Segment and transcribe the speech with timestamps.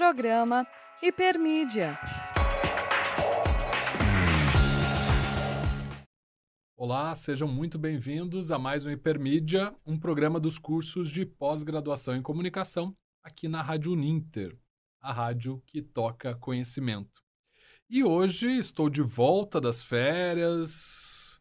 [0.00, 0.66] Programa
[1.02, 1.98] Hipermídia.
[6.74, 12.22] Olá, sejam muito bem-vindos a mais um Hipermídia, um programa dos cursos de pós-graduação em
[12.22, 14.56] comunicação aqui na Rádio Uninter,
[15.02, 17.22] a rádio que toca conhecimento.
[17.90, 21.38] E hoje estou de volta das férias.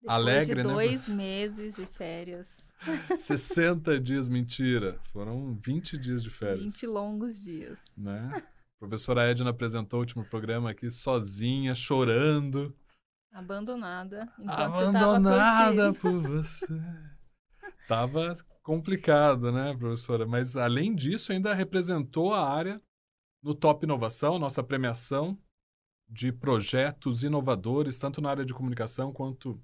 [0.00, 0.72] Depois Alegre, de né?
[0.72, 2.73] dois meses de férias.
[3.16, 4.98] 60 dias, mentira.
[5.12, 6.64] Foram 20 dias de férias.
[6.64, 7.80] 20 longos dias.
[7.96, 8.30] Né?
[8.34, 12.74] A professora Edna apresentou o último programa aqui sozinha, chorando.
[13.32, 14.32] Abandonada.
[14.46, 16.82] Abandonada você por você.
[17.88, 20.26] Tava complicado, né, professora?
[20.26, 22.80] Mas além disso, ainda representou a área
[23.42, 25.38] no Top Inovação, nossa premiação
[26.08, 29.60] de projetos inovadores, tanto na área de comunicação quanto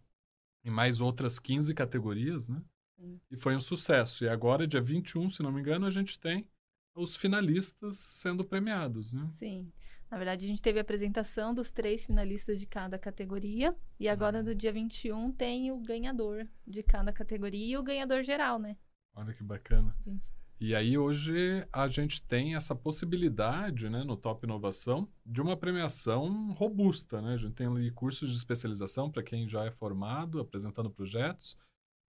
[0.64, 2.62] em mais outras 15 categorias, né?
[3.00, 3.20] Sim.
[3.30, 4.24] E foi um sucesso.
[4.24, 6.46] E agora, dia 21, se não me engano, a gente tem
[6.94, 9.26] os finalistas sendo premiados, né?
[9.30, 9.72] Sim.
[10.10, 13.74] Na verdade, a gente teve a apresentação dos três finalistas de cada categoria.
[13.98, 14.44] E agora, Uhum.
[14.44, 18.76] no dia 21, tem o ganhador de cada categoria e o ganhador geral, né?
[19.14, 19.94] Olha que bacana.
[20.00, 20.28] Gente,
[20.62, 26.52] E aí hoje a gente tem essa possibilidade, né, no Top Inovação, de uma premiação
[26.52, 27.32] robusta, né?
[27.34, 31.56] A gente tem ali cursos de especialização para quem já é formado, apresentando projetos,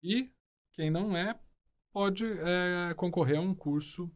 [0.04, 0.30] e
[0.74, 1.38] quem não é
[1.92, 4.12] pode é, concorrer a um curso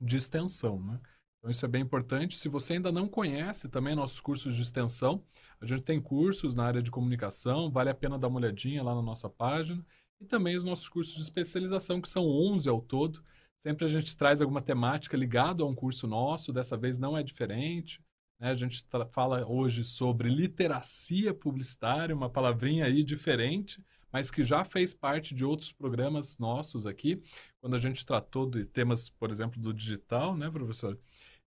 [0.00, 1.00] de extensão, né?
[1.38, 2.36] Então isso é bem importante.
[2.36, 5.24] Se você ainda não conhece também nossos cursos de extensão,
[5.60, 8.94] a gente tem cursos na área de comunicação, vale a pena dar uma olhadinha lá
[8.94, 9.84] na nossa página,
[10.20, 13.24] e também os nossos cursos de especialização, que são 11 ao todo.
[13.58, 17.24] Sempre a gente traz alguma temática ligada a um curso nosso, dessa vez não é
[17.24, 18.00] diferente.
[18.38, 18.50] né?
[18.50, 24.92] A gente fala hoje sobre literacia publicitária, uma palavrinha aí diferente, mas que já fez
[24.92, 27.22] parte de outros programas nossos aqui,
[27.60, 30.98] quando a gente tratou de temas, por exemplo, do digital, né, professor?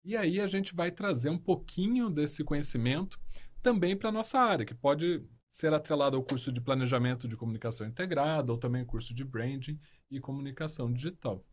[0.03, 3.19] E aí a gente vai trazer um pouquinho desse conhecimento
[3.61, 7.87] também para a nossa área, que pode ser atrelado ao curso de planejamento de comunicação
[7.87, 9.79] integrada ou também curso de branding
[10.11, 11.43] e comunicação digital.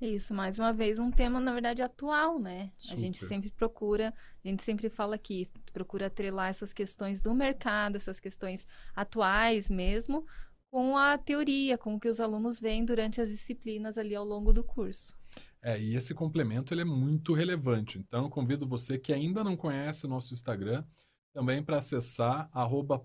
[0.00, 2.70] Isso, mais uma vez, um tema, na verdade, atual, né?
[2.90, 3.28] A gente Super.
[3.28, 4.14] sempre procura,
[4.44, 8.64] a gente sempre fala aqui, procura atrelar essas questões do mercado, essas questões
[8.94, 10.24] atuais mesmo,
[10.70, 14.52] com a teoria, com o que os alunos veem durante as disciplinas ali ao longo
[14.52, 15.16] do curso.
[15.60, 17.98] É, e esse complemento ele é muito relevante.
[17.98, 20.84] Então, eu convido você que ainda não conhece o nosso Instagram
[21.32, 23.04] também para acessar arroba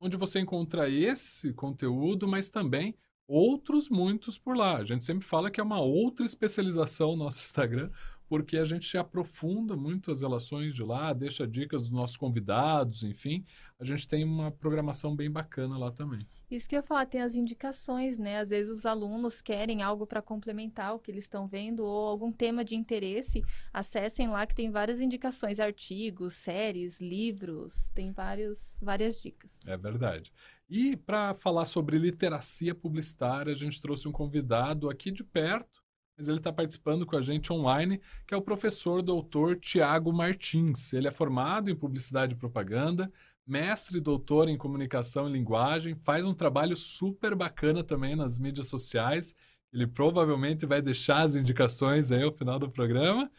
[0.00, 2.94] onde você encontra esse conteúdo, mas também
[3.26, 4.78] outros muitos por lá.
[4.78, 7.90] A gente sempre fala que é uma outra especialização no nosso Instagram,
[8.28, 13.44] porque a gente aprofunda muito as relações de lá, deixa dicas dos nossos convidados, enfim.
[13.78, 16.26] A gente tem uma programação bem bacana lá também.
[16.50, 18.38] Isso que eu ia falar, tem as indicações, né?
[18.38, 22.30] Às vezes os alunos querem algo para complementar o que eles estão vendo ou algum
[22.30, 23.42] tema de interesse.
[23.72, 29.52] Acessem lá que tem várias indicações, artigos, séries, livros, tem vários, várias dicas.
[29.66, 30.32] É verdade.
[30.68, 35.82] E para falar sobre literacia publicitária, a gente trouxe um convidado aqui de perto,
[36.16, 40.92] mas ele está participando com a gente online, que é o professor doutor Tiago Martins.
[40.92, 43.12] Ele é formado em publicidade e propaganda,
[43.46, 48.68] mestre e doutor em comunicação e linguagem, faz um trabalho super bacana também nas mídias
[48.68, 49.34] sociais.
[49.72, 53.30] Ele provavelmente vai deixar as indicações aí ao final do programa.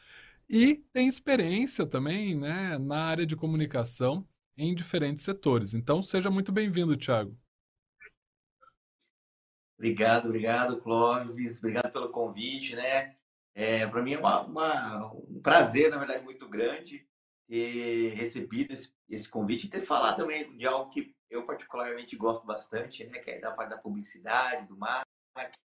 [0.48, 4.28] E tem experiência também né, na área de comunicação
[4.58, 5.74] em diferentes setores.
[5.74, 7.38] Então, seja muito bem-vindo, Thiago.
[9.78, 11.60] Obrigado, obrigado, Clóvis.
[11.60, 13.16] Obrigado pelo convite, né?
[13.54, 17.08] É, Para mim é uma- uma- um prazer, na verdade, muito grande
[17.48, 22.46] ter recebido esse, esse convite e ter falado também de algo que eu particularmente gosto
[22.46, 23.20] bastante, né?
[23.20, 25.60] Que é da parte da publicidade, do marketing,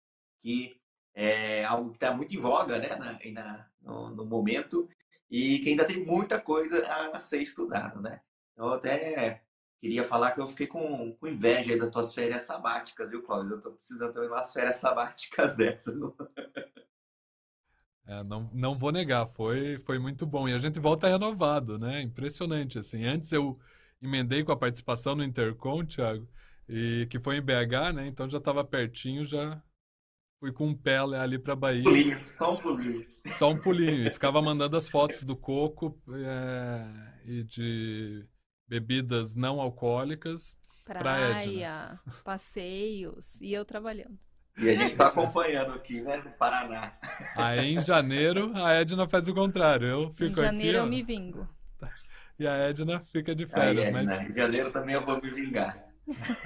[0.42, 0.82] que
[1.14, 2.90] é algo que está muito em voga, né?
[2.96, 4.90] Na, na- no, no momento
[5.30, 8.22] e que ainda tem muita coisa a ser estudado, né?
[8.58, 9.42] Eu até
[9.80, 13.54] Queria falar que eu fiquei com, com inveja aí das tuas férias sabáticas, viu, Cláudio?
[13.54, 15.96] Eu tô precisando também de umas férias sabáticas dessas.
[15.96, 16.16] não?
[18.08, 20.48] É, não, não vou negar, foi, foi muito bom.
[20.48, 22.02] E a gente volta renovado, né?
[22.02, 23.06] Impressionante, assim.
[23.06, 23.60] Antes eu
[24.02, 26.28] emendei com a participação no Intercom, Thiago,
[26.68, 28.08] e que foi em BH, né?
[28.08, 29.62] Então já estava pertinho, já
[30.40, 31.84] fui com um pé ali para Bahia.
[31.84, 33.08] Pulinho, só um pulinho.
[33.28, 34.08] Só um pulinho.
[34.08, 38.26] E ficava mandando as fotos do coco é, e de
[38.68, 40.58] bebidas não alcoólicas.
[40.84, 41.42] pra Edna.
[41.44, 44.18] Praia, passeios e eu trabalhando.
[44.58, 46.98] E a gente só acompanhando aqui, né, no Paraná.
[47.36, 49.88] Aí em janeiro a Edna faz o contrário.
[49.88, 51.48] Eu Em fico janeiro aqui, eu ó, me vingo.
[52.40, 53.90] e a Edna fica de Aí, férias.
[53.92, 54.08] mas...
[54.08, 55.86] Edna, em janeiro também eu vou me vingar.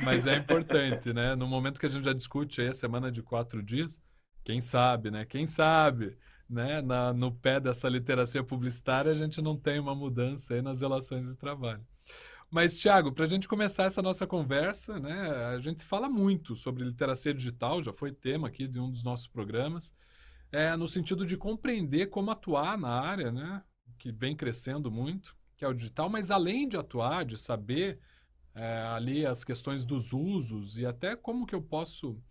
[0.03, 1.35] Mas é importante, né?
[1.35, 3.97] No momento que a gente já discute aí a semana de quatro dias,
[4.43, 5.23] que quem sabe, né?
[5.25, 6.17] Quem sabe,
[6.49, 6.81] né?
[6.81, 11.27] Na, no pé dessa literacia publicitária, a gente não tem uma mudança aí nas relações
[11.27, 11.85] de trabalho.
[12.51, 15.29] Mas, Thiago, para a gente começar essa nossa conversa, né?
[15.55, 19.25] A gente fala muito sobre literacia digital, já foi tema aqui de um dos nossos
[19.25, 19.93] programas,
[20.51, 23.63] é, no sentido de compreender como atuar na área, né?
[23.97, 27.99] Que vem crescendo muito, que é o digital, mas além de atuar, de saber
[28.53, 32.21] é, ali as questões dos usos e até como que eu posso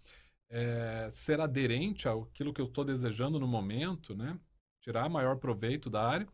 [0.51, 4.39] é, ser aderente àquilo que eu estou desejando no momento, né?
[4.83, 6.29] Tirar maior proveito da área,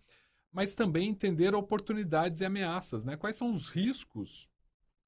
[0.56, 3.14] mas também entender oportunidades e ameaças, né?
[3.14, 4.48] Quais são os riscos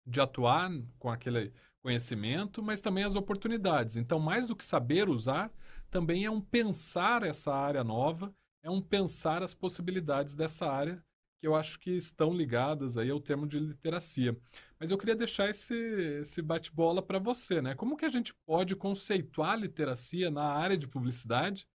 [0.06, 3.96] de atuar com aquele conhecimento, mas também as oportunidades.
[3.96, 5.50] Então, mais do que saber usar,
[5.90, 8.30] também é um pensar essa área nova,
[8.62, 11.02] é um pensar as possibilidades dessa área
[11.40, 14.36] que eu acho que estão ligadas aí ao termo de literacia.
[14.78, 15.74] Mas eu queria deixar esse,
[16.20, 17.74] esse bate-bola para você, né?
[17.74, 21.66] Como que a gente pode conceituar literacia na área de publicidade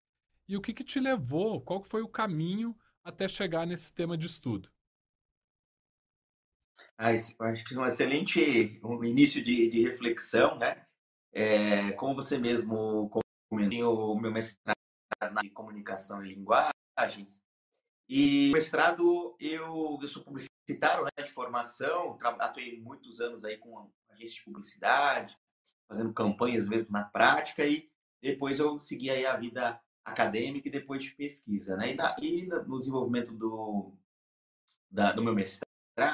[0.48, 4.28] e o que, que te levou, qual foi o caminho até chegar nesse tema de
[4.28, 4.70] estudo?
[6.98, 10.86] Ah, acho que é um excelente um início de, de reflexão, né?
[11.32, 13.10] É, como você mesmo
[13.50, 14.78] comentou, o meu mestrado
[15.44, 17.44] em comunicação e linguagens,
[18.08, 23.92] e o mestrado, eu, eu sou publicitário né, de formação, atuei muitos anos aí com
[24.10, 25.38] agência de publicidade,
[25.88, 27.90] fazendo campanhas mesmo na prática, e
[28.22, 31.76] depois eu segui aí a vida acadêmica e depois de pesquisa.
[31.76, 31.92] Né?
[31.92, 33.94] E, na, e no desenvolvimento do,
[34.90, 35.68] da, do meu mestrado,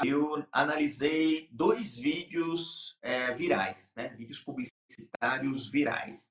[0.05, 4.09] eu analisei dois vídeos é, virais, né?
[4.09, 6.29] vídeos publicitários virais.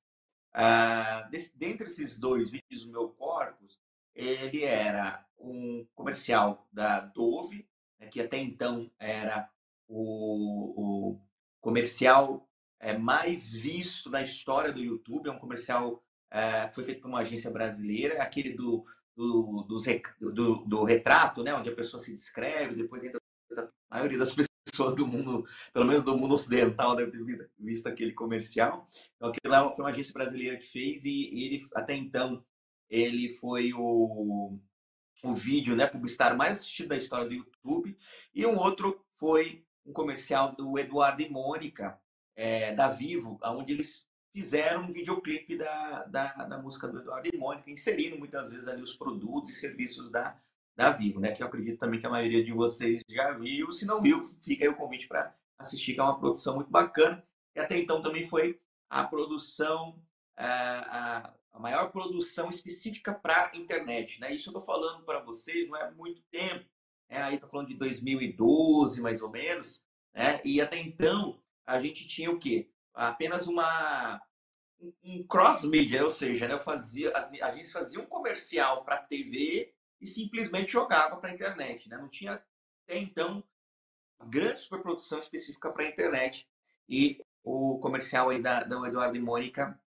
[0.52, 3.78] Ah, desse, dentre esses dois vídeos do meu corpus,
[4.14, 7.68] ele era um comercial da Dove,
[7.98, 9.48] né, que até então era
[9.86, 11.20] o, o
[11.60, 12.48] comercial
[12.80, 15.28] é, mais visto na história do YouTube.
[15.28, 18.84] É um comercial é, foi feito por uma agência brasileira, aquele do,
[19.16, 19.66] do,
[20.20, 23.20] do, do, retrato, né, onde a pessoa se descreve, depois entra
[23.90, 24.34] a maioria das
[24.64, 28.88] pessoas do mundo, pelo menos do mundo ocidental, deve ter visto aquele comercial.
[29.16, 32.44] Então, aquilo lá foi uma agência brasileira que fez e ele, até então,
[32.88, 34.58] ele foi o,
[35.22, 37.98] o vídeo né, publicitário mais assistido da história do YouTube.
[38.34, 41.98] E um outro foi um comercial do Eduardo e Mônica,
[42.36, 44.07] é, da Vivo, onde eles
[44.38, 48.80] fizeram um videoclipe da, da, da, música do Eduardo e Mônica, inserindo muitas vezes ali
[48.80, 50.40] os produtos e serviços da,
[50.76, 51.32] da Vivo, né?
[51.32, 53.72] Que eu acredito também que a maioria de vocês já viu.
[53.72, 57.20] Se não viu, fica aí o convite para assistir, que é uma produção muito bacana.
[57.56, 60.00] E até então também foi a produção,
[60.36, 64.32] a, é, a, a maior produção específica para internet, né?
[64.32, 66.64] Isso eu estou falando para vocês não é muito tempo,
[67.10, 67.22] né?
[67.24, 69.82] Aí estou falando de 2012 mais ou menos,
[70.14, 70.40] né?
[70.44, 72.70] E até então a gente tinha o quê?
[72.94, 74.22] Apenas uma
[75.02, 76.54] um cross media, ou seja, né?
[76.54, 81.88] eu fazia a gente fazia um comercial para TV e simplesmente jogava para a internet,
[81.88, 81.96] né?
[81.96, 83.42] Não tinha até então
[84.26, 86.48] grande superprodução específica para a internet
[86.88, 89.78] e o comercial aí da, da Eduardo e Mônica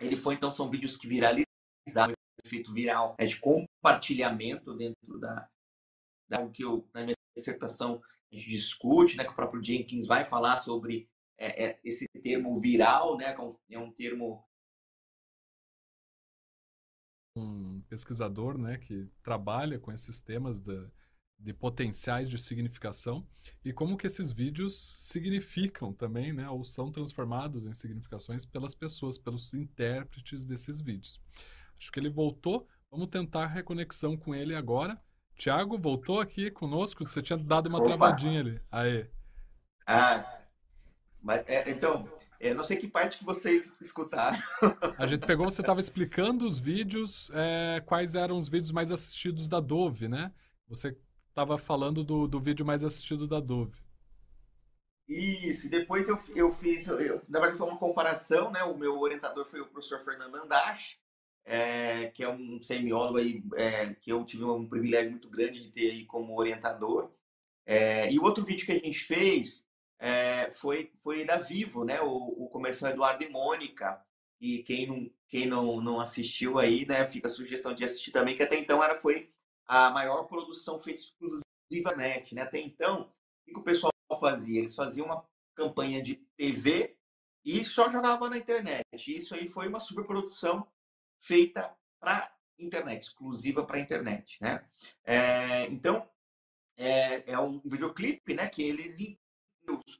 [0.00, 5.48] ele foi, então, são vídeos que viralizaram, efeito viral é de compartilhamento dentro da,
[6.26, 8.02] da que eu, na minha dissertação
[8.32, 11.08] a gente discute, né, que o próprio Jenkins vai falar sobre
[11.40, 13.34] é, é, esse termo viral, né,
[13.70, 14.44] é um é termo
[17.34, 20.90] um pesquisador, né, que trabalha com esses temas da,
[21.38, 23.26] de potenciais de significação
[23.64, 29.16] e como que esses vídeos significam também, né, ou são transformados em significações pelas pessoas,
[29.16, 31.20] pelos intérpretes desses vídeos.
[31.78, 35.02] Acho que ele voltou, vamos tentar reconexão com ele agora.
[35.36, 37.86] Tiago, voltou aqui conosco, você tinha dado uma Opa.
[37.86, 38.60] travadinha ali.
[38.70, 39.08] Aê.
[39.86, 40.39] Ah,
[41.22, 42.08] mas, é, então,
[42.40, 44.38] eu não sei que parte que vocês escutaram.
[44.96, 49.46] A gente pegou, você estava explicando os vídeos, é, quais eram os vídeos mais assistidos
[49.46, 50.32] da Dove, né?
[50.66, 50.96] Você
[51.28, 53.78] estava falando do, do vídeo mais assistido da Dove.
[55.06, 58.62] Isso, e depois eu, eu fiz, eu, na verdade foi uma comparação, né?
[58.62, 60.98] O meu orientador foi o professor Fernando Andache,
[61.44, 65.68] é, que é um semiólogo aí, é, que eu tive um privilégio muito grande de
[65.70, 67.10] ter aí como orientador.
[67.66, 69.64] É, e o outro vídeo que a gente fez
[70.00, 72.00] é, foi, foi da Vivo, né?
[72.00, 74.02] O, o comercial Eduardo e Mônica.
[74.40, 77.08] E quem não, quem não, não assistiu aí, né?
[77.10, 79.30] Fica a sugestão de assistir também, que até então era, foi
[79.66, 82.34] a maior produção feita exclusiva net.
[82.34, 82.42] Né?
[82.42, 83.12] Até então,
[83.46, 84.58] o que o pessoal fazia?
[84.58, 86.96] Eles faziam uma campanha de TV
[87.44, 88.84] e só jogava na internet.
[89.06, 90.66] Isso aí foi uma superprodução
[91.20, 94.38] feita para internet, exclusiva para internet.
[94.40, 94.64] Né?
[95.04, 96.08] É, então,
[96.76, 98.98] é, é, um videoclipe né, que eles
[99.70, 99.98] os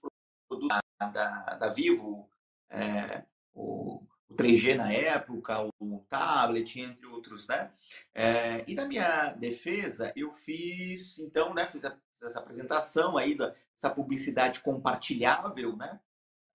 [0.49, 2.29] produtos da, da, da Vivo,
[2.69, 3.25] é,
[3.55, 7.73] o, o 3G na época, o tablet, entre outros, né?
[8.15, 13.91] É, e na minha defesa, eu fiz, então, né, fiz, a, essa apresentação aí dessa
[13.91, 16.01] publicidade compartilhável, né?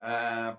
[0.00, 0.58] Ah,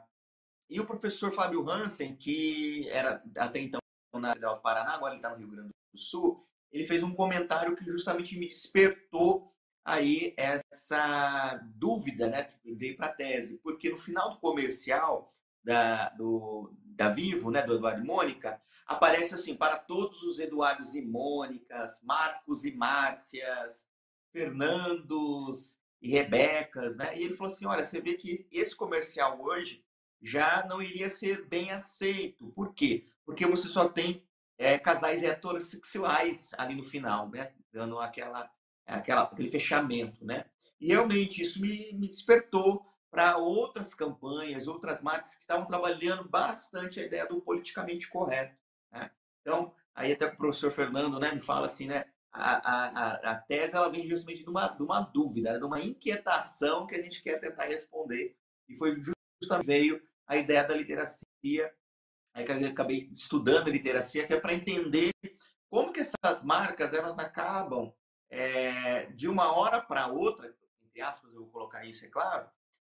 [0.70, 3.80] e o professor Fábio Hansen, que era até então
[4.16, 7.14] na Federal do Paraná, agora ele está no Rio Grande do Sul, ele fez um
[7.14, 9.56] comentário que justamente me despertou
[9.88, 16.10] aí essa dúvida, né, que veio para a tese, porque no final do comercial da,
[16.10, 21.02] do, da Vivo, né, do Eduardo e Mônica, aparece assim, para todos os Eduardos e
[21.02, 23.88] Mônicas, Marcos e Márcias,
[24.34, 27.18] Fernandos e Rebecas, né?
[27.18, 29.86] E ele falou assim, olha, você vê que esse comercial hoje
[30.22, 32.48] já não iria ser bem aceito.
[32.52, 33.08] Por quê?
[33.26, 34.28] Porque você só tem
[34.58, 37.54] é, casais heterossexuais ali no final, né?
[37.72, 38.52] Dando aquela,
[38.96, 40.46] aquela, aquele fechamento, né?
[40.80, 47.00] E realmente isso me, me despertou para outras campanhas, outras marcas que estavam trabalhando bastante
[47.00, 48.56] a ideia do politicamente correto.
[48.92, 49.10] Né?
[49.42, 52.06] Então, aí até o professor Fernando né, me fala assim, né?
[52.32, 55.82] A, a, a tese ela vem justamente de uma, de uma dúvida, né, de uma
[55.82, 58.38] inquietação que a gente quer tentar responder.
[58.70, 58.96] E foi
[59.42, 61.74] justamente veio a ideia da literacia
[62.38, 65.10] Aí que eu acabei estudando literacia, que é para entender
[65.72, 67.92] como que essas marcas elas acabam
[68.30, 70.54] é, de uma hora para outra,
[70.86, 72.50] entre aspas, eu vou colocar isso, é claro,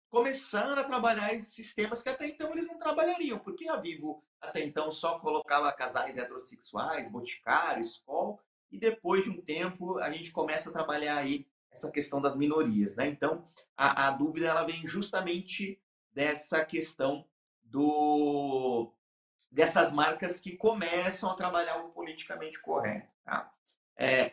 [0.09, 4.63] começando a trabalhar em sistemas que até então eles não trabalhariam, porque a Vivo até
[4.63, 8.39] então só colocava casais heterossexuais, boticário, escola,
[8.71, 12.97] e depois de um tempo a gente começa a trabalhar aí essa questão das minorias,
[12.97, 13.07] né?
[13.07, 15.81] Então a, a dúvida ela vem justamente
[16.13, 17.27] dessa questão
[17.63, 18.93] do
[19.51, 23.09] dessas marcas que começam a trabalhar o politicamente correto.
[23.25, 23.53] Tá?
[23.97, 24.33] É,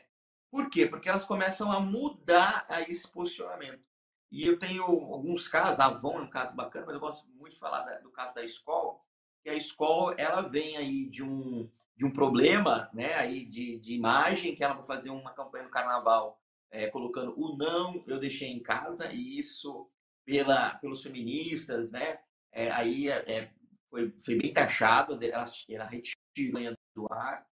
[0.51, 0.85] por quê?
[0.85, 3.83] Porque elas começam a mudar esse posicionamento.
[4.31, 7.53] E eu tenho alguns casos, a Avon é um caso bacana, mas eu gosto muito
[7.53, 8.99] de falar do caso da escola,
[9.41, 13.93] que a escola ela vem aí de um, de um problema né, aí de, de
[13.93, 16.39] imagem, que ela vai fazer uma campanha no carnaval
[16.71, 19.89] é, colocando o não eu deixei em casa, e isso
[20.23, 22.19] pela, pelos feministas, né?
[22.51, 23.51] É, aí é
[23.89, 27.45] foi, foi bem taxado, ela, ela retirou do ar.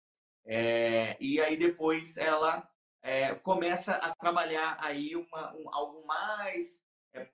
[0.46, 2.70] É, e aí depois ela
[3.06, 6.82] é, começa a trabalhar aí uma, um, algo mais
[7.14, 7.30] é,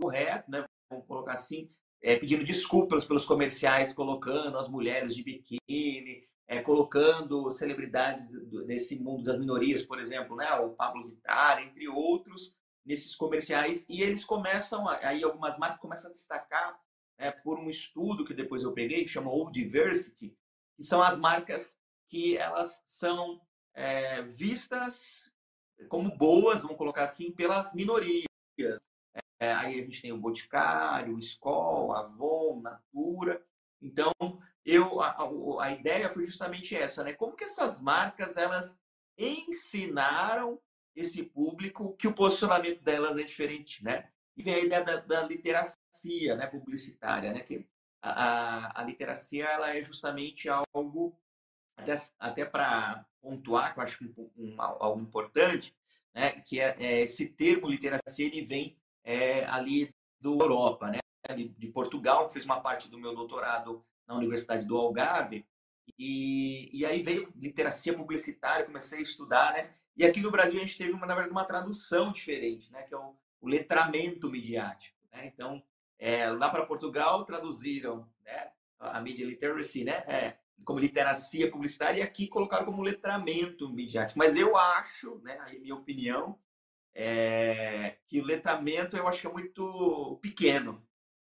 [0.00, 0.64] correto, né?
[0.90, 1.68] vamos colocar assim,
[2.02, 6.26] é, pedindo desculpas pelos comerciais, colocando as mulheres de biquíni,
[6.64, 8.28] colocando celebridades
[8.66, 10.52] desse mundo das minorias, por exemplo, né?
[10.56, 12.54] o Pablo Vittar, entre outros,
[12.84, 16.78] nesses comerciais, e eles começam, aí algumas marcas começam a destacar
[17.16, 20.36] é, por um estudo que depois eu peguei, que chama Old Diversity,
[20.76, 21.74] que são as marcas
[22.10, 23.40] que elas são
[23.74, 25.32] é, vistas
[25.88, 28.26] como boas, vamos colocar assim, pelas minorias.
[29.40, 33.44] É, aí a gente tem o Boticário, o Skol, Avon, Natura.
[33.80, 34.12] Então,
[34.64, 35.28] eu, a,
[35.60, 37.12] a, ideia foi justamente essa, né?
[37.12, 38.78] Como que essas marcas, elas
[39.18, 40.60] ensinaram
[40.94, 44.08] esse público que o posicionamento delas é diferente, né?
[44.36, 47.40] E vem a ideia da, da literacia né, publicitária, né?
[47.40, 47.66] Que
[48.00, 51.18] a, a, a literacia ela é justamente algo,
[51.76, 55.74] até, até para pontuar, que eu acho um, um, algo importante,
[56.14, 56.32] né?
[56.32, 60.98] Que é, é, esse termo literacia, ele vem é, ali do Europa, né?
[61.34, 65.46] De, de Portugal, que fez uma parte do meu doutorado na Universidade do Algarve,
[65.98, 69.70] e, e aí veio literacia publicitária, comecei a estudar, né?
[69.96, 72.82] E aqui no Brasil a gente teve, uma, na verdade, uma tradução diferente, né?
[72.82, 74.96] Que é o, o letramento midiático.
[75.12, 75.26] Né?
[75.26, 75.62] Então,
[75.98, 82.02] é, lá para Portugal traduziram né, a media literacy né, é, como literacia publicitária e
[82.02, 84.18] aqui colocaram como letramento midiático.
[84.18, 86.38] Mas eu acho, né, aí minha opinião,
[86.94, 90.86] é, que o letramento eu acho que é muito pequeno.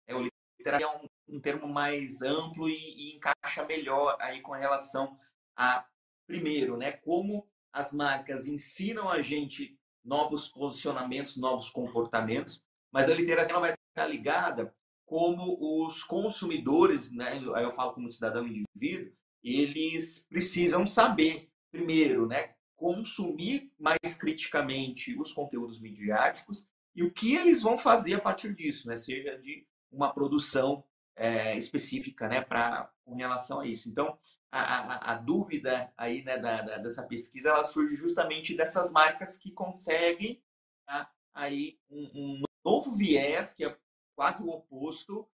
[0.08, 4.52] É, o literacia é um, um termo mais amplo e, e encaixa melhor aí com
[4.52, 5.18] relação
[5.56, 5.86] a,
[6.28, 12.62] primeiro, né, como as marcas ensinam a gente novos posicionamentos, novos comportamentos,
[12.92, 14.76] mas a literacia vai estar ligada
[15.14, 22.56] como os consumidores, né, aí eu falo como cidadão indivíduo, eles precisam saber, primeiro, né,
[22.76, 28.88] consumir mais criticamente os conteúdos midiáticos e o que eles vão fazer a partir disso,
[28.88, 30.84] né, seja de uma produção
[31.16, 33.88] é, específica, né, para com relação a isso.
[33.88, 34.18] Então,
[34.52, 39.38] a, a, a dúvida aí né, da, da, dessa pesquisa ela surge justamente dessas marcas
[39.38, 40.42] que conseguem
[40.88, 43.78] tá, aí um, um, novo viés que é
[44.16, 45.28] quase o oposto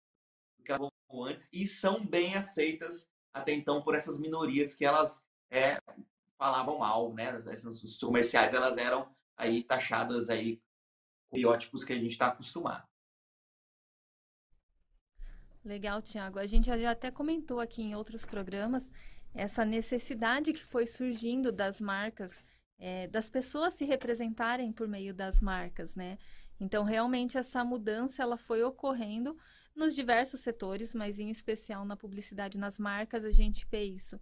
[0.58, 5.24] do que elas antes e são bem aceitas até então por essas minorias que elas
[5.50, 5.82] é,
[6.38, 7.36] falavam mal, né?
[7.36, 10.62] Os comerciais elas eram aí taxadas aí
[11.30, 12.88] com biótipos que a gente está acostumado.
[15.64, 16.40] Legal, Tiago.
[16.40, 18.92] A gente já até comentou aqui em outros programas
[19.34, 22.44] essa necessidade que foi surgindo das marcas,
[22.80, 26.18] é, das pessoas se representarem por meio das marcas, né?
[26.60, 29.38] Então, realmente, essa mudança ela foi ocorrendo
[29.76, 34.20] nos diversos setores, mas em especial na publicidade, nas marcas, a gente vê isso.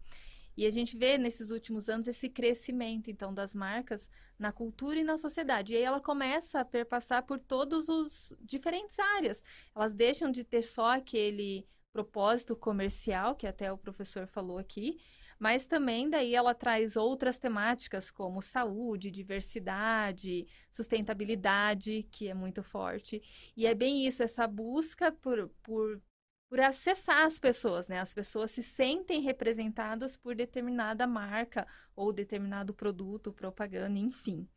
[0.58, 5.04] E a gente vê nesses últimos anos esse crescimento, então, das marcas na cultura e
[5.04, 5.74] na sociedade.
[5.74, 9.44] E aí ela começa a perpassar por todos os diferentes áreas.
[9.76, 14.98] Elas deixam de ter só aquele propósito comercial, que até o professor falou aqui,
[15.40, 23.22] mas também daí ela traz outras temáticas como saúde, diversidade, sustentabilidade, que é muito forte.
[23.56, 26.02] E é bem isso, essa busca por, por
[26.48, 28.00] por acessar as pessoas, né?
[28.00, 34.48] As pessoas se sentem representadas por determinada marca ou determinado produto, propaganda, enfim.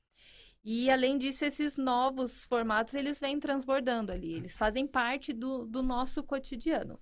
[0.62, 5.82] E além disso, esses novos formatos eles vêm transbordando ali, eles fazem parte do, do
[5.82, 7.00] nosso cotidiano.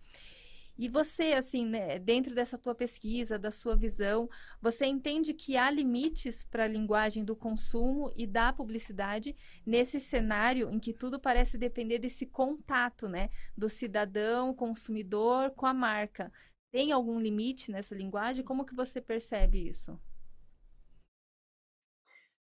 [0.78, 4.28] E você, assim, né, dentro dessa tua pesquisa, da sua visão,
[4.61, 10.71] você entende que há limites para a linguagem do consumo e da publicidade nesse cenário
[10.71, 16.30] em que tudo parece depender desse contato, né, do cidadão, consumidor com a marca.
[16.71, 18.45] Tem algum limite nessa linguagem?
[18.45, 19.99] Como que você percebe isso?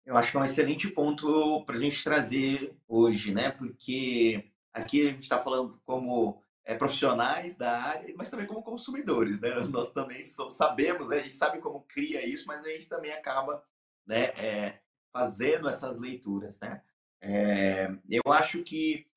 [0.06, 3.52] Eu acho que é um excelente ponto para a gente trazer hoje, né?
[3.52, 9.42] Porque aqui a gente está falando como é, profissionais da área, mas também como consumidores,
[9.42, 9.50] né?
[9.70, 11.18] Nós também somos, sabemos, né?
[11.18, 13.64] A gente sabe como cria isso, mas a gente também acaba,
[14.06, 14.26] né?
[14.38, 14.80] É,
[15.12, 16.82] fazendo essas leituras, né?
[17.22, 19.08] É, eu acho que,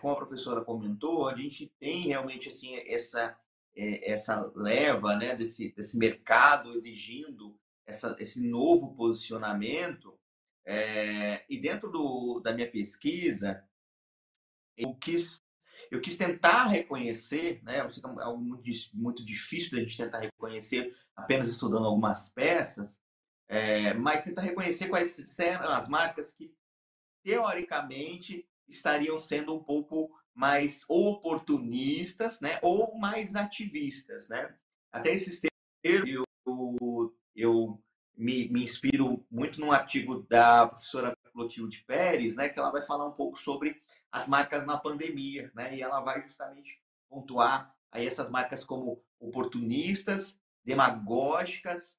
[0.00, 3.38] como a professora comentou, a gente tem realmente assim essa
[3.74, 5.36] essa leva, né?
[5.36, 10.18] Desse desse mercado exigindo essa, esse novo posicionamento.
[11.48, 13.62] E dentro do, da minha pesquisa,
[14.76, 15.45] eu quis
[15.90, 17.78] eu quis tentar reconhecer, né?
[17.78, 18.42] É algo
[18.92, 23.00] muito, difícil da gente tentar reconhecer apenas estudando algumas peças,
[23.48, 26.52] é, mas tentar reconhecer quais serão as marcas que
[27.24, 32.58] teoricamente estariam sendo um pouco mais oportunistas, né?
[32.62, 34.54] Ou mais ativistas, né?
[34.92, 35.40] Até esses
[35.82, 36.10] termos
[36.44, 37.82] eu, eu
[38.16, 42.48] me, me inspiro muito num artigo da professora Clotilde Pérez, né?
[42.48, 45.76] Que ela vai falar um pouco sobre as marcas na pandemia, né?
[45.76, 51.98] E ela vai justamente pontuar aí essas marcas como oportunistas, demagógicas,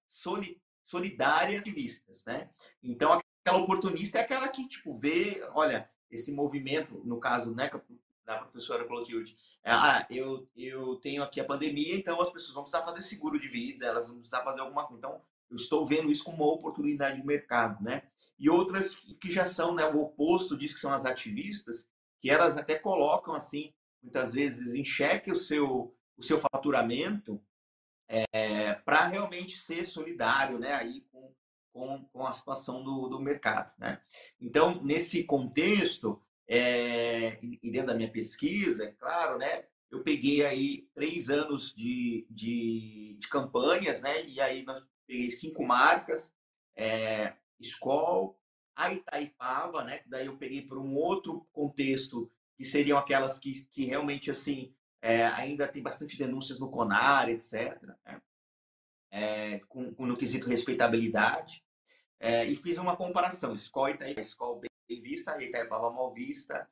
[0.84, 2.50] solidárias e vistas, né?
[2.84, 7.70] Então, aquela oportunista é aquela que, tipo, vê, olha, esse movimento, no caso, né,
[8.26, 12.64] da professora Clotilde, é, ah, eu, eu tenho aqui a pandemia, então as pessoas vão
[12.64, 14.98] precisar fazer seguro de vida, elas vão precisar fazer alguma coisa.
[14.98, 18.04] Então, eu estou vendo isso como uma oportunidade de mercado, né?
[18.40, 21.88] E outras que já são né, o oposto disso, que são as ativistas,
[22.20, 27.42] que elas até colocam assim muitas vezes em xeque o seu o seu faturamento
[28.08, 31.34] é, para realmente ser solidário né aí com,
[31.72, 34.02] com, com a situação do, do mercado né
[34.40, 40.90] então nesse contexto é, e dentro da minha pesquisa é claro né eu peguei aí
[40.94, 46.36] três anos de, de, de campanhas né e aí nós peguei cinco marcas
[46.78, 48.40] é, Skol,
[48.76, 50.04] a Itaipava, né?
[50.06, 55.26] Daí eu peguei para um outro contexto que seriam aquelas que, que realmente assim é,
[55.26, 57.82] ainda tem bastante denúncias no Conar, etc.
[57.82, 58.22] Né?
[59.10, 61.64] É, com, com, no quesito respeitabilidade.
[62.20, 66.70] É, e fiz uma comparação, Skol Itaipava, Skol bem vista, Itaipava mal vista.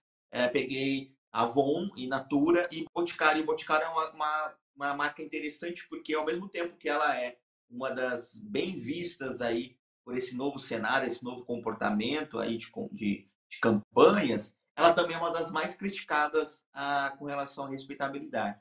[0.52, 3.41] Peguei Avon e Natura e Boticário.
[3.41, 7.38] E Boticário é uma, uma, uma marca interessante porque ao mesmo tempo que ela é
[7.69, 13.28] uma das bem vistas aí por esse novo cenário, esse novo comportamento aí de, de,
[13.49, 18.60] de campanhas, ela também é uma das mais criticadas ah, com relação à respeitabilidade.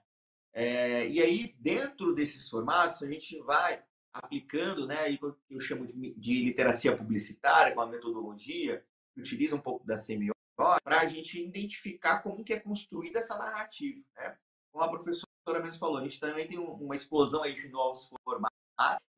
[0.52, 5.18] É, e aí, dentro desses formatos, a gente vai aplicando, né, aí
[5.50, 11.00] eu chamo de, de literacia publicitária, uma metodologia que utiliza um pouco da semiótica, para
[11.00, 14.00] a gente identificar como que é construída essa narrativa.
[14.16, 14.38] Né?
[14.72, 18.63] Como a professora mesmo falou, a gente também tem uma explosão aí de novos formatos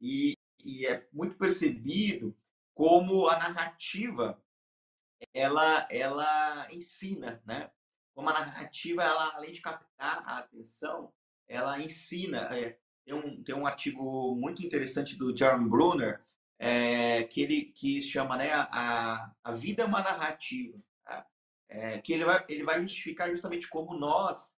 [0.00, 2.36] e, e é muito percebido
[2.74, 4.40] como a narrativa
[5.32, 7.70] ela ela ensina, né?
[8.14, 11.12] Como a narrativa ela além de captar a atenção,
[11.48, 12.48] ela ensina.
[12.56, 16.20] É, tem um tem um artigo muito interessante do Jaron Brunner
[16.58, 21.26] é, que ele que chama né a, a vida é uma narrativa, tá?
[21.68, 24.52] é, que ele vai ele vai justificar justamente como nós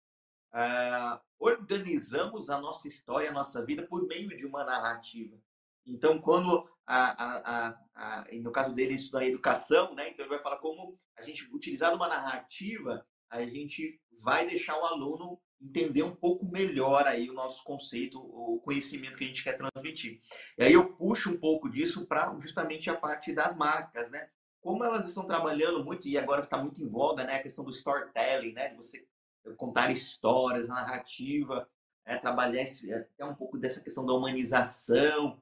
[0.52, 5.38] ah, organizamos a nossa história, a nossa vida por meio de uma narrativa.
[5.86, 10.10] Então, quando, a, a, a, no caso dele, isso da educação, né?
[10.10, 14.86] então ele vai falar como a gente, utilizar uma narrativa, a gente vai deixar o
[14.86, 19.58] aluno entender um pouco melhor aí o nosso conceito, o conhecimento que a gente quer
[19.58, 20.22] transmitir.
[20.58, 24.30] E aí eu puxo um pouco disso para justamente a parte das marcas, né?
[24.62, 27.38] Como elas estão trabalhando muito, e agora está muito em voga, né?
[27.38, 28.70] A questão do storytelling, né?
[28.70, 29.08] De você
[29.56, 31.70] contar histórias, narrativa,
[32.06, 35.42] é, trabalhar esse, até um pouco dessa questão da humanização,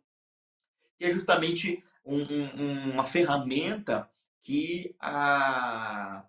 [0.97, 4.09] que é justamente um, um, uma ferramenta
[4.41, 6.25] que a,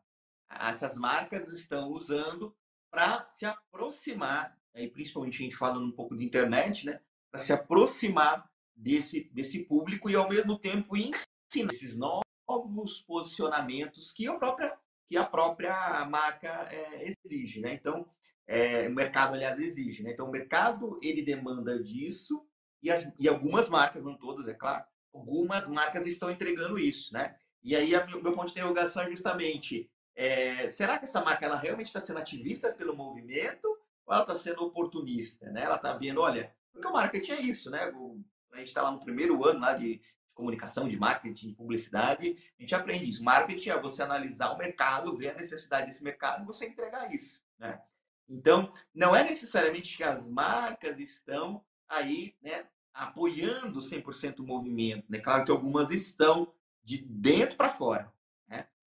[0.49, 2.55] essas marcas estão usando
[2.91, 7.53] para se aproximar, aí principalmente a gente falando um pouco de internet, né, para se
[7.53, 14.79] aproximar desse, desse público e ao mesmo tempo ensinar esses novos posicionamentos que a própria,
[15.09, 17.61] que a própria marca é, exige.
[17.61, 17.75] Né?
[17.75, 18.09] Então,
[18.47, 20.03] é, o mercado, aliás, exige.
[20.03, 20.13] Né?
[20.13, 22.47] Então, o mercado ele demanda disso
[22.83, 27.13] e, as, e algumas marcas, não todas, é claro, algumas marcas estão entregando isso.
[27.13, 27.37] Né?
[27.63, 27.91] E aí,
[28.23, 32.19] meu ponto de interrogação é justamente é, será que essa marca ela realmente está sendo
[32.19, 33.67] ativista pelo movimento
[34.07, 35.51] ou ela está sendo oportunista?
[35.51, 35.63] Né?
[35.63, 37.93] Ela está vendo, olha, porque o marketing é isso, né?
[37.95, 38.19] O,
[38.53, 40.01] a gente está lá no primeiro ano lá de
[40.37, 43.25] comunicação, de marketing, de publicidade, a gente aprende isso.
[43.25, 47.43] Marketing é você analisar o mercado, ver a necessidade desse mercado e você entregar isso,
[47.59, 47.81] né?
[48.29, 55.19] Então, não é necessariamente que as marcas estão aí, né, apoiando 100% o movimento, né?
[55.19, 56.53] Claro que algumas estão
[56.85, 58.13] de dentro para fora,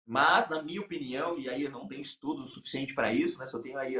[0.05, 3.47] mas, na minha opinião, e aí eu não tenho estudo suficiente para isso, né?
[3.47, 3.95] Só tenho aí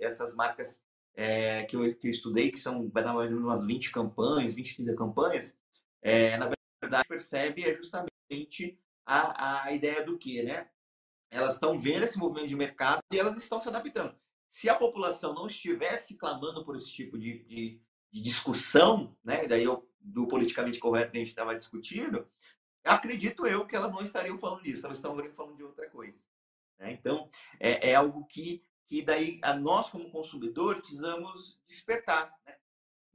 [0.00, 0.82] essas marcas
[1.14, 3.92] é, que, eu, que eu estudei, que são vai dar mais ou menos umas 20
[3.92, 5.56] campanhas, 20, 30 campanhas.
[6.02, 6.50] É, na
[6.82, 10.68] verdade, percebe é justamente a, a ideia do que, né?
[11.30, 14.14] Elas estão vendo esse movimento de mercado e elas estão se adaptando.
[14.50, 19.46] Se a população não estivesse clamando por esse tipo de, de, de discussão, né?
[19.46, 22.28] Daí eu, do politicamente correto que a gente estava discutindo,
[22.84, 26.26] acredito eu que elas não estariam falando disso, elas estariam falando de outra coisa.
[26.78, 26.92] Né?
[26.92, 32.34] Então, é, é, algo que, que daí a nós, como consumidor, precisamos despertar.
[32.44, 32.56] Né?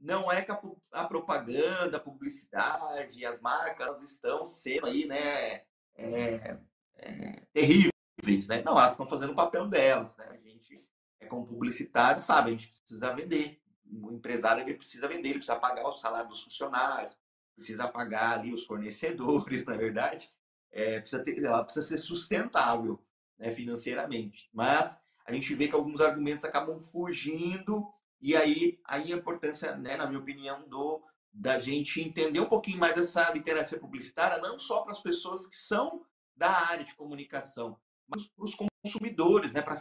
[0.00, 0.60] Não é que a,
[0.92, 5.62] a, propaganda, a publicidade, as marcas estão sendo aí, né,
[5.96, 6.56] é,
[6.96, 8.62] é, terríveis, né?
[8.62, 10.26] Não, elas estão fazendo o papel delas, né?
[10.30, 10.78] A gente,
[11.20, 13.60] é como publicitário, sabe, a gente precisa vender.
[13.90, 17.16] O empresário ele precisa vender, ele precisa pagar o salário dos funcionários,
[17.56, 20.28] precisa pagar ali os fornecedores, na verdade,
[20.70, 23.02] é, precisa ter, ela precisa ser sustentável
[23.38, 24.48] né, financeiramente.
[24.52, 29.96] Mas a gente vê que alguns argumentos acabam fugindo e aí, aí a importância, né,
[29.96, 34.80] na minha opinião, do da gente entender um pouquinho mais dessa literacia publicitária, não só
[34.80, 36.04] para as pessoas que são
[36.34, 37.78] da área de comunicação,
[38.08, 39.74] mas para os consumidores, né, para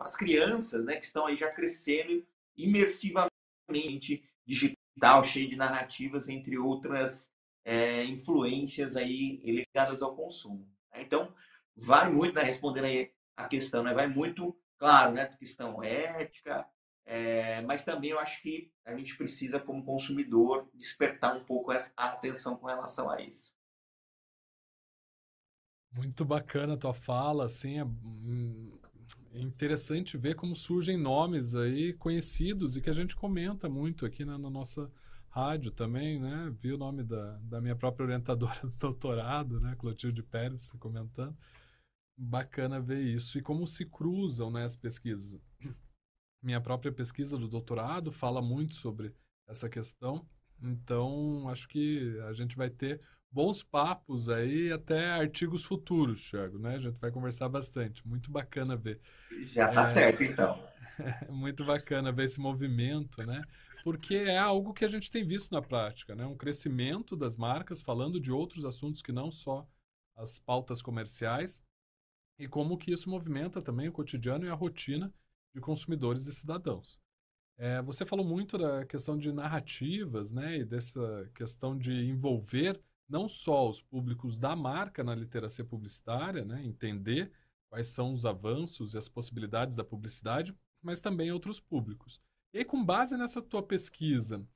[0.00, 6.58] as crianças né, que estão aí já crescendo imersivamente digital tal, cheio de narrativas, entre
[6.58, 7.30] outras
[7.64, 10.68] é, influências aí ligadas ao consumo.
[10.92, 11.02] Né?
[11.02, 11.32] Então,
[11.76, 16.66] vai muito, né, respondendo aí a questão, né, vai muito, claro, né, questão ética,
[17.10, 21.88] é, mas também eu acho que a gente precisa, como consumidor, despertar um pouco a
[21.96, 23.56] atenção com relação a isso.
[25.90, 27.84] Muito bacana a tua fala, assim, é
[29.32, 34.22] é interessante ver como surgem nomes aí conhecidos e que a gente comenta muito aqui
[34.24, 34.90] na, na nossa
[35.30, 36.54] rádio também, né?
[36.60, 39.74] Vi o nome da, da minha própria orientadora do doutorado, né?
[39.78, 41.36] Clotilde Pérez comentando.
[42.16, 45.40] Bacana ver isso e como se cruzam né, as pesquisas.
[46.42, 49.14] Minha própria pesquisa do doutorado fala muito sobre
[49.46, 50.26] essa questão,
[50.62, 56.76] então acho que a gente vai ter bons papos aí, até artigos futuros, Thiago, né?
[56.76, 58.06] A gente vai conversar bastante.
[58.06, 59.00] Muito bacana ver.
[59.52, 60.62] Já tá é, certo, então.
[61.30, 63.40] muito bacana ver esse movimento, né?
[63.84, 66.26] Porque é algo que a gente tem visto na prática, né?
[66.26, 69.66] Um crescimento das marcas falando de outros assuntos que não só
[70.16, 71.62] as pautas comerciais
[72.38, 75.12] e como que isso movimenta também o cotidiano e a rotina
[75.54, 77.00] de consumidores e cidadãos.
[77.56, 80.58] É, você falou muito da questão de narrativas, né?
[80.58, 86.62] E dessa questão de envolver não só os públicos da marca na literacia publicitária, né,
[86.64, 87.32] entender
[87.70, 92.20] quais são os avanços e as possibilidades da publicidade, mas também outros públicos.
[92.52, 94.46] E aí, com base nessa tua pesquisa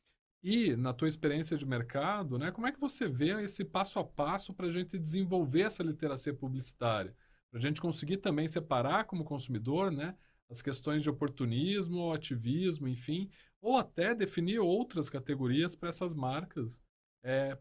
[0.42, 4.05] e na tua experiência de mercado, né, como é que você vê esse passo a
[4.05, 7.14] passo para a gente desenvolver essa literacia publicitária?
[7.50, 10.16] Para a gente conseguir também separar como consumidor né,
[10.53, 16.81] as questões de oportunismo, ativismo, enfim, ou até definir outras categorias para essas marcas
[17.25, 17.59] é,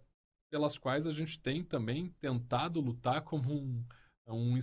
[0.52, 3.84] pelas quais a gente tem também tentado lutar como um,
[4.28, 4.60] um,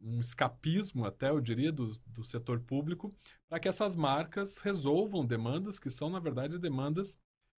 [0.00, 3.14] um escapismo, até eu diria, do, do setor público,
[3.48, 7.16] para que essas marcas resolvam demandas que são, na verdade, demandas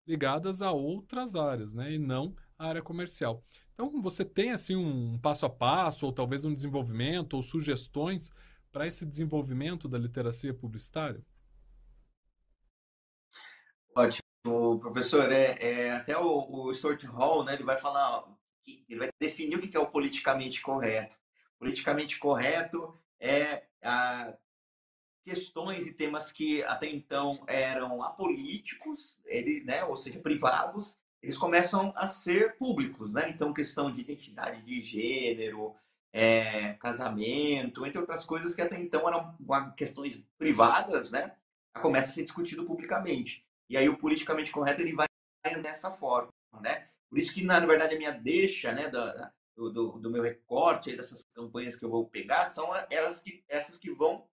[0.07, 3.44] ligadas a outras áreas, né, e não à área comercial.
[3.74, 8.33] Então, você tem assim um passo a passo, ou talvez um desenvolvimento, ou sugestões
[8.70, 11.24] para esse desenvolvimento da literacia publicitária?
[13.94, 15.33] Ótimo, professor.
[15.33, 17.54] É, é até o, o Stuart Hall, né?
[17.54, 18.24] Ele vai falar,
[18.66, 21.16] ele vai definir o que é o politicamente correto.
[21.59, 24.33] Politicamente correto é a,
[25.28, 31.92] questões e temas que até então eram apolíticos, ele, né, ou seja, privados, eles começam
[31.96, 33.28] a ser públicos, né?
[33.28, 35.74] Então, questão de identidade de gênero,
[36.12, 39.36] é, casamento, entre outras coisas que até então eram
[39.76, 41.36] questões privadas, né?
[41.80, 43.46] Começa a ser discutido publicamente.
[43.68, 45.06] E aí o politicamente correto ele vai
[45.62, 46.88] dessa forma, né?
[47.08, 51.24] Por isso que, na verdade, a minha deixa, né, do, do, do meu recorte dessas
[51.34, 54.28] campanhas que eu vou pegar são elas que, essas que vão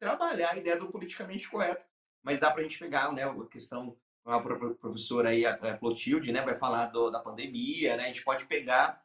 [0.00, 1.84] trabalhar a ideia do politicamente correto.
[2.22, 6.42] Mas dá para a gente pegar né, a questão, a professora aí, a Clotilde, né,
[6.42, 8.04] vai falar do, da pandemia, né?
[8.04, 9.02] A gente pode pegar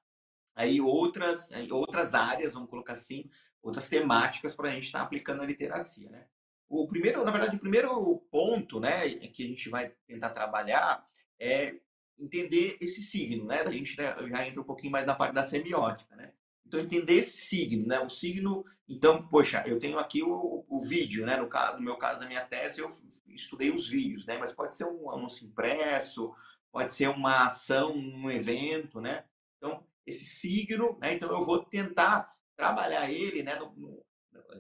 [0.56, 3.30] aí outras, outras áreas, vamos colocar assim,
[3.62, 6.26] outras temáticas para a gente estar tá aplicando a literacia, né?
[6.68, 11.06] O primeiro, na verdade, o primeiro ponto, né, que a gente vai tentar trabalhar
[11.40, 11.76] é
[12.18, 13.62] entender esse signo, né?
[13.62, 16.32] A gente né, já entra um pouquinho mais na parte da semiótica, né?
[16.66, 18.00] Então, entender esse signo, né?
[18.00, 21.38] O signo, então, poxa, eu tenho aqui o, o vídeo, né?
[21.38, 22.90] No, caso, no meu caso, da minha tese, eu
[23.28, 24.38] estudei os vídeos, né?
[24.38, 26.34] Mas pode ser um anúncio impresso,
[26.72, 29.26] pode ser uma ação, um evento, né?
[29.58, 31.14] Então, esse signo, né?
[31.14, 33.56] Então, eu vou tentar trabalhar ele, né?
[33.56, 34.06] No, no,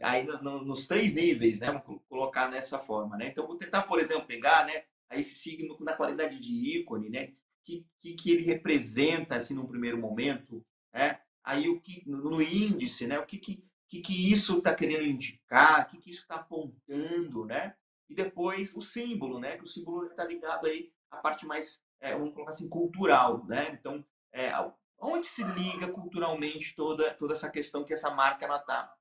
[0.01, 1.71] aí no, nos três níveis, né?
[1.71, 3.27] Vamos colocar nessa forma, né?
[3.27, 4.83] Então, vou tentar, por exemplo, pegar, né?
[5.11, 7.33] esse signo na qualidade de ícone, né?
[7.63, 11.19] Que, que, que ele representa, assim, num primeiro momento, né?
[11.43, 13.19] Aí, o que, no índice, né?
[13.19, 15.85] O que, que, que, que isso está querendo indicar?
[15.85, 17.75] O que, que isso está apontando, né?
[18.09, 19.57] E depois o símbolo, né?
[19.57, 23.69] Que o símbolo está ligado aí à parte mais, é, vamos colocar assim, cultural, né?
[23.79, 24.51] Então, é,
[24.99, 28.93] onde se liga culturalmente toda, toda essa questão que essa marca está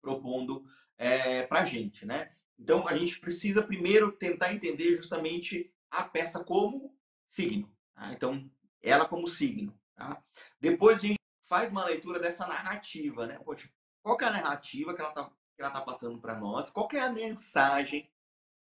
[0.00, 0.64] propondo
[0.98, 2.32] é, para a gente, né?
[2.58, 7.74] Então, a gente precisa primeiro tentar entender justamente a peça como signo.
[7.94, 8.12] Tá?
[8.12, 9.76] Então, ela como signo.
[9.94, 10.22] Tá?
[10.60, 11.18] Depois, a gente
[11.48, 13.38] faz uma leitura dessa narrativa, né?
[13.44, 13.68] Poxa,
[14.02, 16.70] qual é a narrativa que ela está que ela tá passando para nós?
[16.70, 18.10] Qual é a mensagem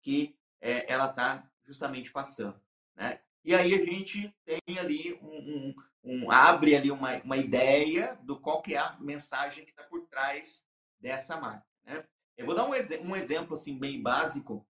[0.02, 2.60] que é, ela está justamente passando,
[2.96, 3.20] né?
[3.44, 5.76] E aí a gente tem ali um, um,
[6.08, 10.08] um, abre ali uma, uma ideia do qual que é a mensagem que está por
[10.08, 10.64] trás
[11.00, 12.04] dessa marca, né?
[12.38, 12.72] Eu vou dar um,
[13.10, 14.66] um exemplo assim bem básico,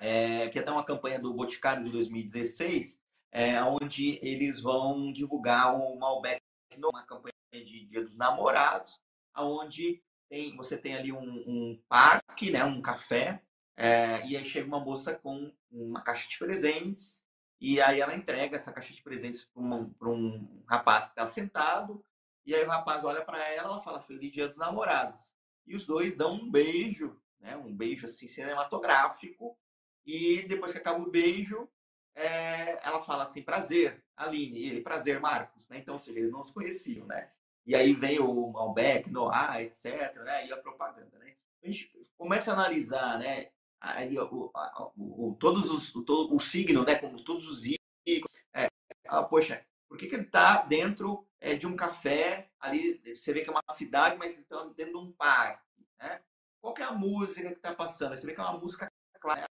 [0.00, 5.96] é, que é uma campanha do Boticário de 2016, é, onde eles vão divulgar o
[5.96, 6.42] Malbec
[6.78, 8.98] uma campanha de Dia dos Namorados,
[9.36, 13.42] onde tem, você tem ali um, um parque, né, um café,
[13.76, 17.21] é, e aí chega uma moça com uma caixa de presentes,
[17.62, 22.04] e aí ela entrega essa caixa de presentes para um, um rapaz que está sentado,
[22.44, 25.32] e aí o rapaz olha para ela, ela fala Feliz Dia dos Namorados.
[25.64, 27.56] E os dois dão um beijo, né?
[27.56, 29.56] Um beijo assim cinematográfico.
[30.04, 31.68] E depois que acaba o beijo,
[32.16, 35.78] é, ela fala assim, prazer, Aline, e ele, prazer, Marcos, né?
[35.78, 37.30] Então, ou seja, eles não se conheciam, né?
[37.64, 40.48] E aí vem o Malbec, Noah, etc, né?
[40.48, 41.36] E a propaganda, né?
[41.62, 43.52] A gente começa a analisar, né?
[43.82, 44.52] Aí, o,
[44.96, 46.94] o, o, todos os, o, todo, o signo, né?
[46.94, 48.44] Como todos os ícones.
[48.54, 48.68] É,
[49.08, 53.02] ah, poxa, por que, que ele está dentro é, de um café ali?
[53.12, 55.84] Você vê que é uma cidade, mas está dentro de um parque.
[55.98, 56.22] Né?
[56.60, 58.16] Qual é a música que está passando?
[58.16, 58.88] Você vê que é uma música
[59.20, 59.48] clara.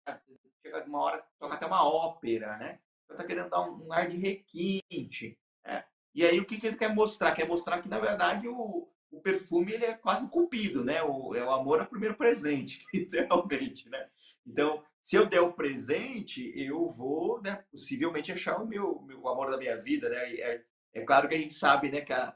[0.62, 2.80] Chega uma hora, toca até uma ópera, né?
[3.04, 5.38] Então está querendo dar um, um, ar de requinte.
[5.62, 5.84] Né?
[6.14, 7.34] E aí o que, que ele quer mostrar?
[7.34, 11.02] Quer mostrar que, na verdade, o, o perfume ele é quase um cupido, né?
[11.02, 14.08] O, é o amor ao primeiro presente, literalmente, né?
[14.46, 19.50] Então, se eu der o presente, eu vou, né, possivelmente achar o meu, meu amor
[19.50, 20.34] da minha vida, né?
[20.36, 22.32] É, é claro que a gente sabe, né, que a,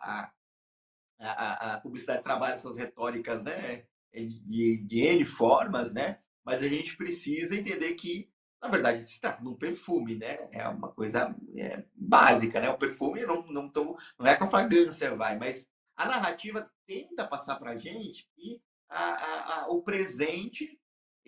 [1.18, 6.18] a, a, publicidade trabalha essas retóricas, né, de, de N formas, né?
[6.44, 10.48] Mas a gente precisa entender que, na verdade, se trata de um perfume, né?
[10.50, 12.70] É uma coisa é, básica, né?
[12.70, 13.70] O perfume não, não,
[14.18, 18.62] não é com a fragrância, vai, mas a narrativa tenta passar para a gente que
[18.88, 20.77] a, a, o presente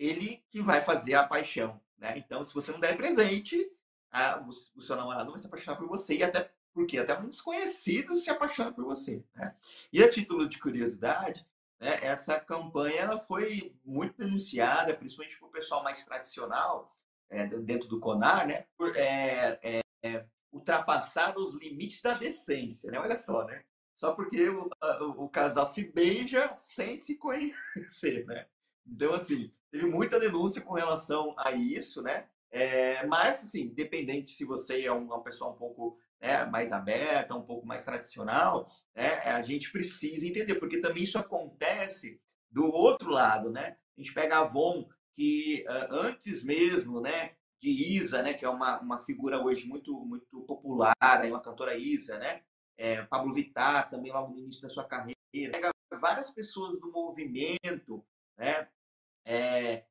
[0.01, 2.17] ele que vai fazer a paixão, né?
[2.17, 3.71] Então, se você não der presente,
[4.11, 4.43] a,
[4.75, 8.29] o seu namorado vai se apaixonar por você e até porque até um desconhecido se
[8.29, 9.55] apaixona por você, né?
[9.93, 11.45] E a título de curiosidade,
[11.79, 16.95] né, essa campanha ela foi muito denunciada, principalmente por pessoal mais tradicional
[17.29, 18.65] é, dentro do Conar, né?
[18.75, 22.99] Por é, é, é, ultrapassar os limites da decência, né?
[22.99, 23.63] Olha só, né?
[23.95, 24.67] Só porque o,
[25.01, 28.47] o, o casal se beija sem se conhecer, né?
[28.87, 32.27] Então, assim, teve muita denúncia com relação a isso, né?
[32.51, 37.41] É, mas, assim, independente se você é uma pessoa um pouco né, mais aberta, um
[37.41, 43.49] pouco mais tradicional, né, a gente precisa entender, porque também isso acontece do outro lado,
[43.49, 43.77] né?
[43.97, 48.49] A gente pega a Avon, que uh, antes mesmo, né, de Isa, né, que é
[48.49, 52.41] uma, uma figura hoje muito muito popular, aí uma cantora Isa, né?
[52.77, 55.15] É, Pablo Vittar também logo no início da sua carreira.
[55.33, 58.03] Pega várias pessoas do movimento,
[58.37, 58.67] né?
[59.25, 59.85] É,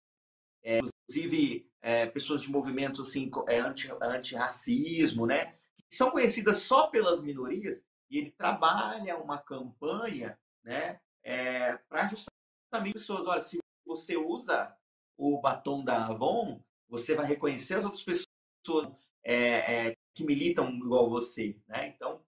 [0.62, 5.54] é, inclusive é, pessoas de movimentos assim, é, anti, anti-racismo, né?
[5.88, 12.92] Que são conhecidas só pelas minorias, e ele trabalha uma campanha né, é, para justamente
[12.92, 14.76] pessoas, olha, se você usa
[15.16, 18.86] o batom da Avon, você vai reconhecer as outras pessoas
[19.24, 21.88] é, que militam igual você, né?
[21.88, 22.22] Então,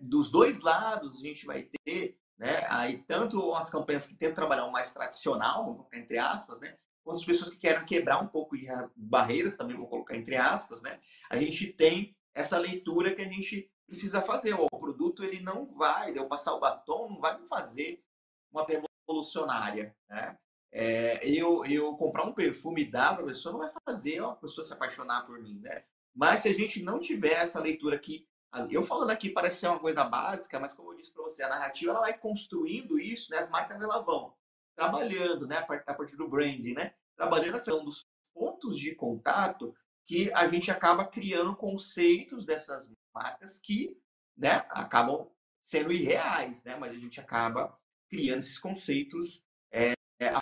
[0.00, 2.66] dos dois lados a gente vai ter, né?
[2.68, 6.76] Aí tanto as campanhas que tentam trabalhar o mais tradicional, entre aspas, né?
[7.04, 10.82] Quanto as pessoas que querem quebrar um pouco de barreiras, também vou colocar entre aspas,
[10.82, 10.98] né?
[11.30, 14.54] A gente tem essa leitura que a gente precisa fazer.
[14.54, 18.02] O produto ele não vai, eu passar o batom não vai me fazer
[18.50, 20.36] uma revolucionária, né?
[20.72, 25.26] É, eu, eu comprar um perfume da pessoa não vai fazer a pessoa se apaixonar
[25.26, 25.84] por mim, né?
[26.12, 28.26] Mas se a gente não tiver essa leitura aqui,
[28.70, 31.48] eu falando aqui parece ser uma coisa básica, mas como eu disse para você, a
[31.48, 33.38] narrativa ela vai construindo isso, né?
[33.38, 34.34] As marcas elas vão
[34.74, 35.58] trabalhando, né?
[35.58, 36.94] A partir do branding, né?
[37.16, 39.74] Trabalhando essa um dos pontos de contato
[40.06, 43.98] que a gente acaba criando conceitos dessas marcas que,
[44.36, 44.66] né?
[44.70, 45.30] Acabam
[45.62, 46.76] sendo irreais, né?
[46.76, 47.78] Mas a gente acaba
[48.10, 49.94] criando esses conceitos é,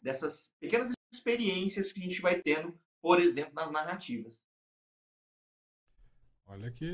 [0.02, 4.44] dessas pequenas experiências que a gente vai tendo, por exemplo, nas narrativas.
[6.46, 6.84] Olha que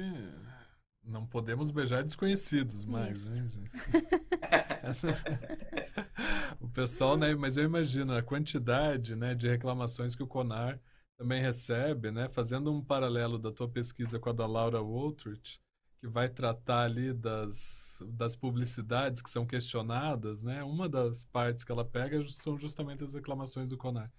[1.07, 3.71] não podemos beijar desconhecidos mais, né, gente?
[4.83, 5.09] Essa...
[6.61, 7.35] o pessoal, né?
[7.35, 10.81] Mas eu imagino a quantidade, né, de reclamações que o Conar
[11.16, 12.29] também recebe, né?
[12.29, 15.59] Fazendo um paralelo da tua pesquisa com a da Laura Woltrich,
[15.99, 20.62] que vai tratar ali das, das publicidades que são questionadas, né?
[20.62, 24.12] Uma das partes que ela pega são justamente as reclamações do CONAR.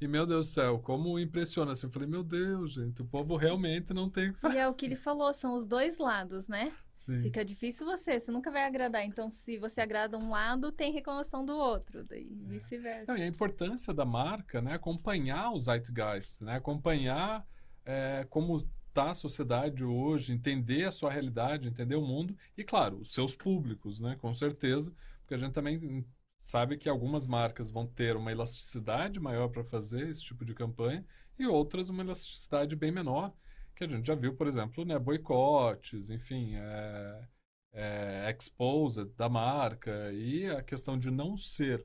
[0.00, 3.36] E, meu Deus do céu, como impressiona, assim, eu falei, meu Deus, gente, o povo
[3.36, 4.34] realmente não tem...
[4.52, 6.72] E é o que ele falou, são os dois lados, né?
[6.92, 7.20] Sim.
[7.22, 9.04] Fica difícil você, você nunca vai agradar.
[9.04, 12.48] Então, se você agrada um lado, tem reclamação do outro, daí é.
[12.48, 13.16] vice-versa.
[13.16, 14.74] E a importância da marca, né?
[14.74, 16.56] Acompanhar os zeitgeist, né?
[16.56, 17.46] Acompanhar
[17.84, 22.98] é, como está a sociedade hoje, entender a sua realidade, entender o mundo e, claro,
[22.98, 24.16] os seus públicos, né?
[24.20, 26.04] Com certeza, porque a gente também
[26.44, 31.04] sabe que algumas marcas vão ter uma elasticidade maior para fazer esse tipo de campanha
[31.38, 33.34] e outras uma elasticidade bem menor,
[33.74, 37.28] que a gente já viu, por exemplo, né, boicotes, enfim, é,
[37.72, 41.84] é, exposed da marca e a questão de não ser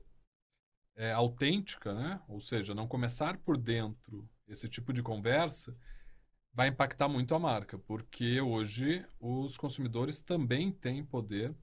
[0.94, 2.20] é, autêntica, né?
[2.28, 5.74] ou seja, não começar por dentro esse tipo de conversa,
[6.52, 11.54] vai impactar muito a marca, porque hoje os consumidores também têm poder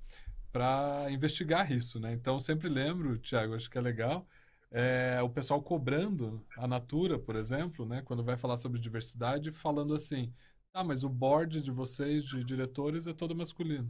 [0.57, 2.11] para investigar isso, né?
[2.13, 4.27] Então, sempre lembro, Tiago, acho que é legal,
[4.71, 8.01] é, o pessoal cobrando a Natura, por exemplo, né?
[8.03, 10.33] Quando vai falar sobre diversidade, falando assim,
[10.73, 13.87] ah, mas o board de vocês, de diretores, é todo masculino.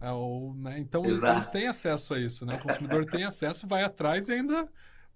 [0.00, 0.78] É, ou, né?
[0.78, 1.34] Então, Exato.
[1.34, 2.56] eles têm acesso a isso, né?
[2.56, 4.66] O consumidor tem acesso, vai atrás e ainda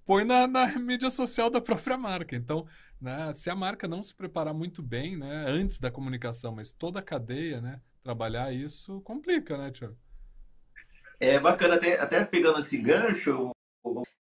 [0.04, 2.36] põe na, na mídia social da própria marca.
[2.36, 2.66] Então,
[3.00, 6.98] né, se a marca não se preparar muito bem, né, antes da comunicação, mas toda
[6.98, 9.96] a cadeia, né, trabalhar isso complica, né, Tiago?
[11.22, 13.50] É bacana, até, até pegando esse gancho,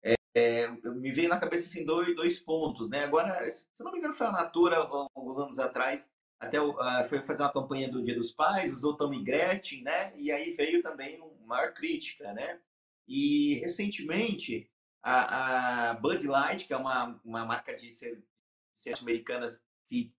[0.04, 3.06] é, é, me veio na cabeça assim, dois, dois pontos, né?
[3.06, 6.76] Agora, se não me engano, foi a Natura, alguns anos atrás, até uh,
[7.08, 10.14] foi fazer uma campanha do Dia dos Pais, usou Tommy Gretchen, né?
[10.18, 12.60] E aí veio também uma maior crítica, né?
[13.08, 14.70] E recentemente
[15.02, 20.14] a, a Bud Light, que é uma, uma marca de cervejas americanas que,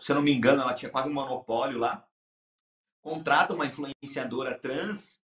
[0.00, 2.06] se eu não me engano, ela tinha quase um monopólio lá,
[3.00, 5.21] contrata uma influenciadora trans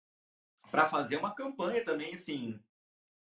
[0.76, 2.60] para fazer uma campanha também, assim,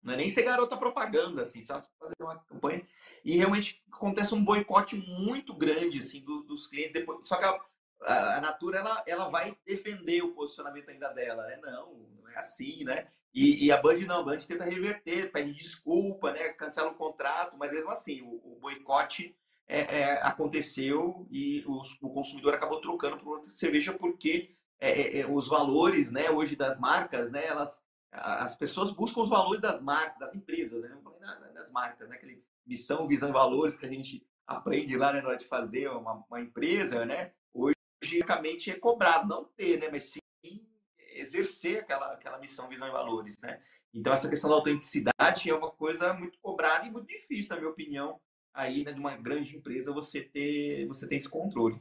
[0.02, 1.86] não é nem ser garota propaganda, assim, sabe?
[2.00, 2.84] Fazer uma campanha.
[3.24, 6.94] E realmente acontece um boicote muito grande, assim, do, dos clientes.
[6.94, 11.60] Depois, só que a, a, Natura, ela, ela vai defender o posicionamento ainda dela, né?
[11.62, 13.08] Não, não é assim, né?
[13.32, 17.56] E, e, a Band não, a Band tenta reverter, pede desculpa, né, cancela o contrato,
[17.58, 19.36] mas mesmo assim, o, o boicote
[19.68, 24.52] é, é, aconteceu e os, o consumidor acabou trocando por outra cerveja porque
[24.84, 27.82] é, é, é, os valores, né, hoje das marcas, né, elas,
[28.12, 32.10] as pessoas buscam os valores das marcas, das empresas, né, não falei nada das marcas,
[32.10, 35.46] né, aquele missão, visão e valores que a gente aprende lá né, na hora de
[35.46, 40.20] fazer uma, uma empresa, né, hoje, basicamente, é cobrado, não ter, né, mas sim
[41.16, 43.62] exercer aquela, aquela missão, visão e valores, né?
[43.94, 47.70] Então, essa questão da autenticidade é uma coisa muito cobrada e muito difícil, na minha
[47.70, 48.20] opinião,
[48.52, 51.80] aí, né, de uma grande empresa, você ter, você ter esse controle.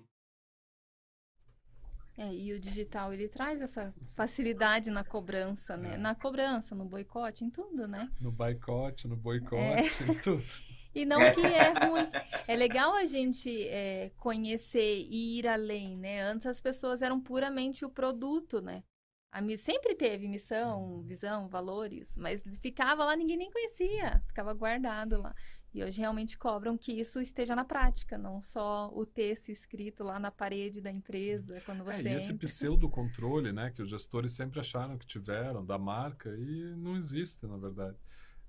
[2.17, 5.95] É, e o digital, ele traz essa facilidade na cobrança, né?
[5.95, 5.97] É.
[5.97, 8.11] Na cobrança, no boicote, em tudo, né?
[8.21, 10.11] No boicote, no boicote, é.
[10.11, 10.45] em tudo.
[10.95, 12.07] E não que é ruim.
[12.47, 16.21] É legal a gente é, conhecer e ir além, né?
[16.21, 18.85] Antes as pessoas eram puramente o produto, né?
[19.33, 25.35] A, sempre teve missão, visão, valores, mas ficava lá, ninguém nem conhecia, ficava guardado lá.
[25.75, 30.19] E hoje realmente cobram que isso esteja na prática, não só o texto escrito lá
[30.19, 31.65] na parede da empresa, Sim.
[31.65, 35.79] quando você é, e esse pseudo-controle, né, que os gestores sempre acharam que tiveram da
[35.79, 37.97] marca e não existe, na verdade.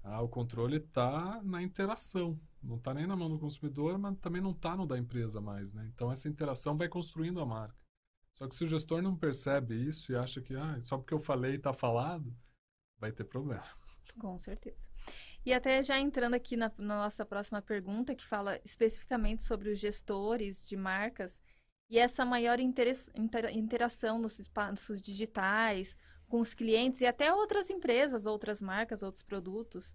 [0.03, 4.41] Ah, o controle está na interação, não está nem na mão do consumidor, mas também
[4.41, 5.89] não está no da empresa mais, né?
[5.95, 7.81] Então essa interação vai construindo a marca.
[8.33, 11.19] Só que se o gestor não percebe isso e acha que ah, só porque eu
[11.19, 12.35] falei está falado,
[12.99, 13.63] vai ter problema.
[14.19, 14.89] Com certeza.
[15.45, 19.79] E até já entrando aqui na, na, nossa próxima pergunta, que fala especificamente sobre os
[19.79, 21.41] gestores de marcas
[21.89, 22.95] e essa maior inter,
[23.53, 29.93] interação nos espaços digitais, com os clientes e até outras empresas, outras marcas, outros produtos.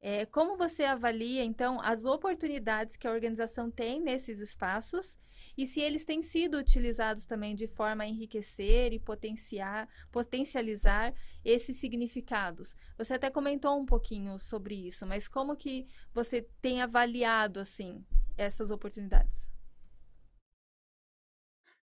[0.00, 5.16] É, como você avalia, então, as oportunidades que a organização tem nesses espaços
[5.58, 11.12] e se eles têm sido utilizados também de forma a enriquecer e potenciar, potencializar
[11.44, 12.76] esses significados.
[12.96, 15.84] Você até comentou um pouquinho sobre isso, mas como que
[16.14, 18.06] você tem avaliado assim
[18.36, 19.50] essas oportunidades?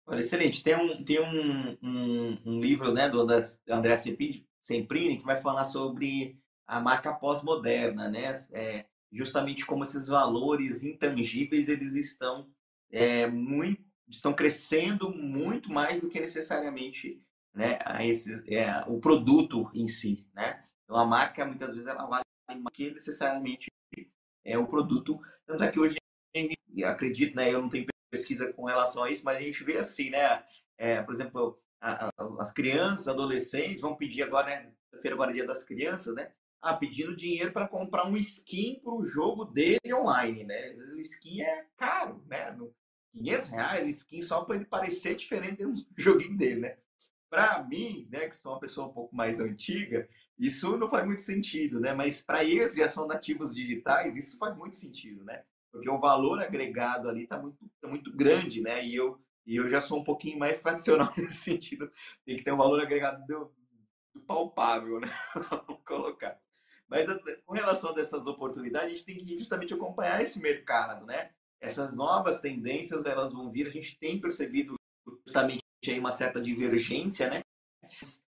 [0.06, 0.64] Olha, excelente.
[0.64, 6.40] Tem um, tem um, um, um livro né, do André Semprini que vai falar sobre
[6.66, 8.32] a marca pós-moderna, né?
[8.52, 12.48] É, justamente como esses valores intangíveis eles estão
[12.90, 17.22] é, muito, estão crescendo muito mais do que necessariamente
[17.54, 20.26] né, a esse, é, o produto em si.
[20.34, 20.64] Né?
[20.84, 23.70] Então, a marca, muitas vezes, ela vale mais do que necessariamente
[24.44, 25.20] é o produto.
[25.46, 25.96] Tanto é que hoje,
[26.84, 30.10] acredito, né, eu não tenho pesquisa com relação a isso, mas a gente vê assim,
[30.10, 30.44] né?
[30.76, 34.72] É, por exemplo, a, a, as crianças, adolescentes vão pedir agora, né?
[35.00, 36.32] Feira agora é dia das crianças, né?
[36.60, 40.72] Ah, pedindo dinheiro para comprar um skin para o jogo dele online, né?
[40.72, 42.54] O skin é caro, né?
[43.12, 46.76] 500 reais skin só para ele parecer diferente do joguinho dele, né?
[47.28, 51.20] Para mim, né, que sou uma pessoa um pouco mais antiga, isso não faz muito
[51.20, 51.92] sentido, né?
[51.92, 55.44] Mas para eles já são nativos digitais, isso faz muito sentido, né?
[55.70, 58.84] Porque o valor agregado ali está muito, tá muito grande, né?
[58.84, 61.90] E eu, e eu já sou um pouquinho mais tradicional nesse sentido.
[62.24, 63.52] Tem que ter um valor agregado do,
[64.14, 65.08] do palpável, né?
[65.66, 66.36] Vamos colocar.
[66.88, 67.06] Mas
[67.46, 71.30] com relação a dessas oportunidades, a gente tem que justamente acompanhar esse mercado, né?
[71.60, 73.66] Essas novas tendências elas vão vir.
[73.66, 74.74] A gente tem percebido
[75.26, 77.42] justamente aí uma certa divergência, né?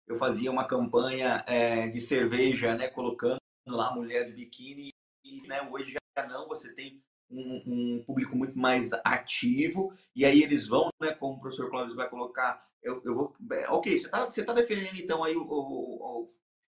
[0.07, 4.91] Eu fazia uma campanha é, de cerveja, né, colocando lá mulher de biquíni
[5.25, 6.47] e né, hoje já não.
[6.49, 11.41] Você tem um, um, público muito mais ativo e aí eles vão, né, como o
[11.41, 15.25] professor Cláudio vai colocar, eu, eu vou, é, ok, você está você tá defendendo então
[15.25, 16.29] aí o, o, o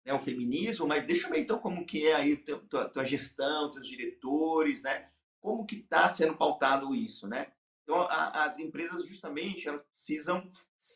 [0.05, 3.71] né, o feminismo, mas deixa eu ver então como que é aí tua, tua gestão,
[3.71, 5.09] teus diretores, né?
[5.41, 7.53] Como que está sendo pautado isso, né?
[7.83, 10.51] Então, a, as empresas, justamente, elas precisam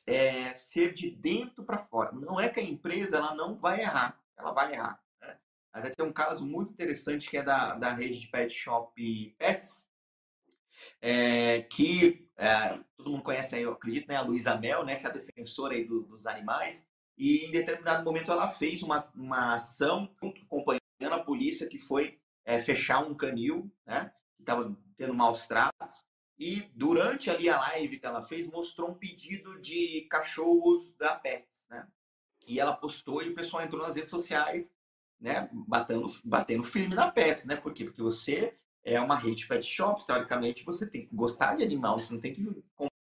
[0.06, 2.12] é, ser de dentro para fora.
[2.12, 5.02] Não é que a empresa ela não vai errar, ela vai errar.
[5.20, 5.36] Né?
[5.72, 9.88] Até tem um caso muito interessante que é da, da rede de pet shop Pets,
[11.00, 15.06] é, que é, todo mundo conhece aí, eu acredito, né, a Luísa Mel, né, que
[15.06, 16.86] é a defensora aí do, dos animais,
[17.16, 22.60] e em determinado momento ela fez uma, uma ação acompanhando a polícia que foi é,
[22.60, 24.12] fechar um canil, né,
[24.44, 26.04] estava tendo maus tratos.
[26.38, 31.66] E durante ali a live que ela fez, mostrou um pedido de cachorros da Pets,
[31.70, 31.86] né?
[32.46, 34.72] E ela postou e o pessoal entrou nas redes sociais,
[35.20, 35.48] né?
[35.52, 37.56] Batendo, batendo firme na Pets, né?
[37.56, 37.84] Por quê?
[37.84, 42.12] Porque você é uma rede pet shop, teoricamente você tem que gostar de animal, você
[42.12, 42.44] não tem que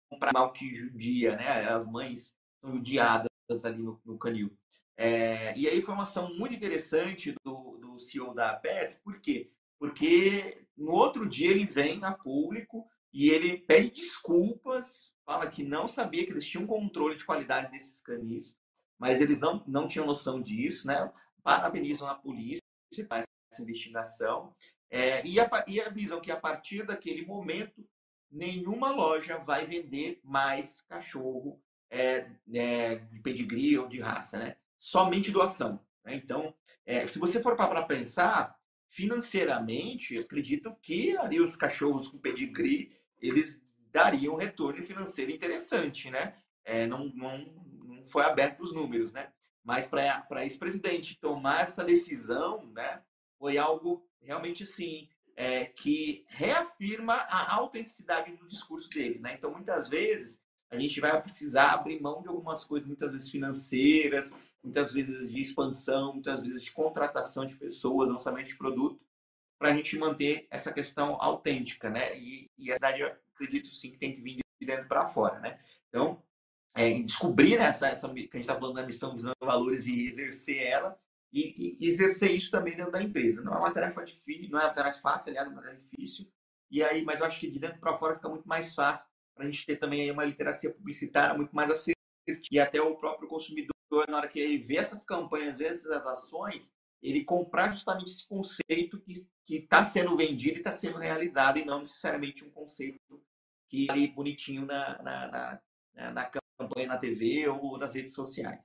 [0.10, 1.68] comprar animal que judia, né?
[1.70, 3.30] As mães são judiadas
[3.64, 4.58] ali no, no canil.
[4.96, 9.52] É, e aí foi uma ação muito interessante do, do CEO da Pets, por quê?
[9.80, 15.88] Porque no outro dia ele vem a público e ele pede desculpas, fala que não
[15.88, 18.56] sabia que eles tinham controle de qualidade desses canis,
[19.00, 21.12] mas eles não, não tinham noção disso, né?
[21.44, 22.62] Parabenizam a polícia
[23.08, 24.54] para essa investigação
[24.90, 27.88] é, e, a, e avisam que a partir daquele momento
[28.32, 34.58] nenhuma loja vai vender mais cachorro é, é, de pedigree ou de raça, né?
[34.78, 35.80] Somente doação.
[36.04, 36.16] Né?
[36.16, 36.54] Então,
[36.86, 38.57] é, se você for para pensar,
[38.90, 43.62] financeiramente, acredito que ali os cachorros com pedigree, eles
[43.92, 46.36] dariam um retorno financeiro interessante, né?
[46.64, 47.38] É, não, não,
[47.86, 49.32] não foi aberto os números, né?
[49.64, 53.02] Mas para esse presidente tomar essa decisão, né?
[53.38, 59.36] Foi algo realmente assim, é, que reafirma a autenticidade do discurso dele, né?
[59.38, 64.32] Então, muitas vezes, a gente vai precisar abrir mão de algumas coisas, muitas vezes financeiras,
[64.64, 69.00] muitas vezes de expansão, muitas vezes de contratação de pessoas, lançamento de produto,
[69.58, 72.18] para a gente manter essa questão autêntica, né?
[72.18, 75.40] E, e a cidade, eu acredito sim que tem que vir de dentro para fora,
[75.40, 75.60] né?
[75.90, 76.22] Então,
[76.76, 80.62] é, descobrir essa, essa que a gente está falando da missão dos valores e exercer
[80.62, 80.98] ela
[81.34, 83.42] e, e, exercer isso também dentro da empresa.
[83.42, 86.28] Não é uma tarefa difícil, não é uma tarefa fácil, aliás, mas é difícil.
[86.70, 89.46] E aí, mas eu acho que de dentro para fora fica muito mais fácil para
[89.46, 91.98] a gente ter também aí uma literacia publicitária muito mais assertiva
[92.52, 93.77] e até o próprio consumidor
[94.08, 96.72] na hora que ele vê essas campanhas, às vezes as ações,
[97.02, 101.80] ele comprar justamente esse conceito que está sendo vendido e está sendo realizado e não
[101.80, 103.22] necessariamente um conceito
[103.70, 105.62] que está ali bonitinho na, na,
[105.96, 108.60] na, na campanha na TV ou nas redes sociais.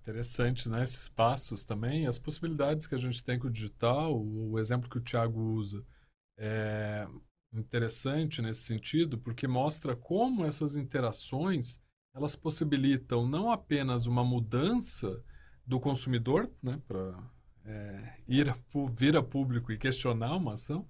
[0.00, 0.82] Interessante, né?
[0.82, 4.98] Esses passos também, as possibilidades que a gente tem com o digital, o exemplo que
[4.98, 5.84] o Thiago usa
[6.38, 7.06] é
[7.52, 11.78] interessante nesse sentido, porque mostra como essas interações
[12.14, 15.22] elas possibilitam não apenas uma mudança
[15.66, 17.18] do consumidor, né, para
[17.64, 18.56] é, ir a,
[18.92, 20.88] vir a público e questionar uma ação,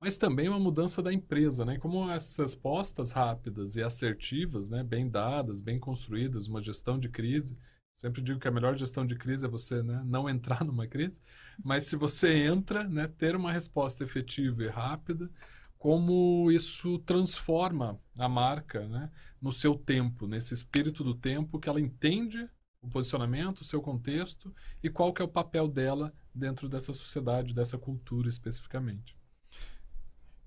[0.00, 1.78] mas também uma mudança da empresa, né?
[1.78, 7.56] Como essas respostas rápidas e assertivas, né, bem dadas, bem construídas, uma gestão de crise,
[7.96, 11.20] Sempre digo que a melhor gestão de crise é você né, não entrar numa crise,
[11.64, 15.30] mas se você entra, né, ter uma resposta efetiva e rápida,
[15.78, 19.10] como isso transforma a marca né,
[19.40, 22.48] no seu tempo, nesse espírito do tempo que ela entende
[22.80, 27.54] o posicionamento, o seu contexto e qual que é o papel dela dentro dessa sociedade,
[27.54, 29.16] dessa cultura especificamente.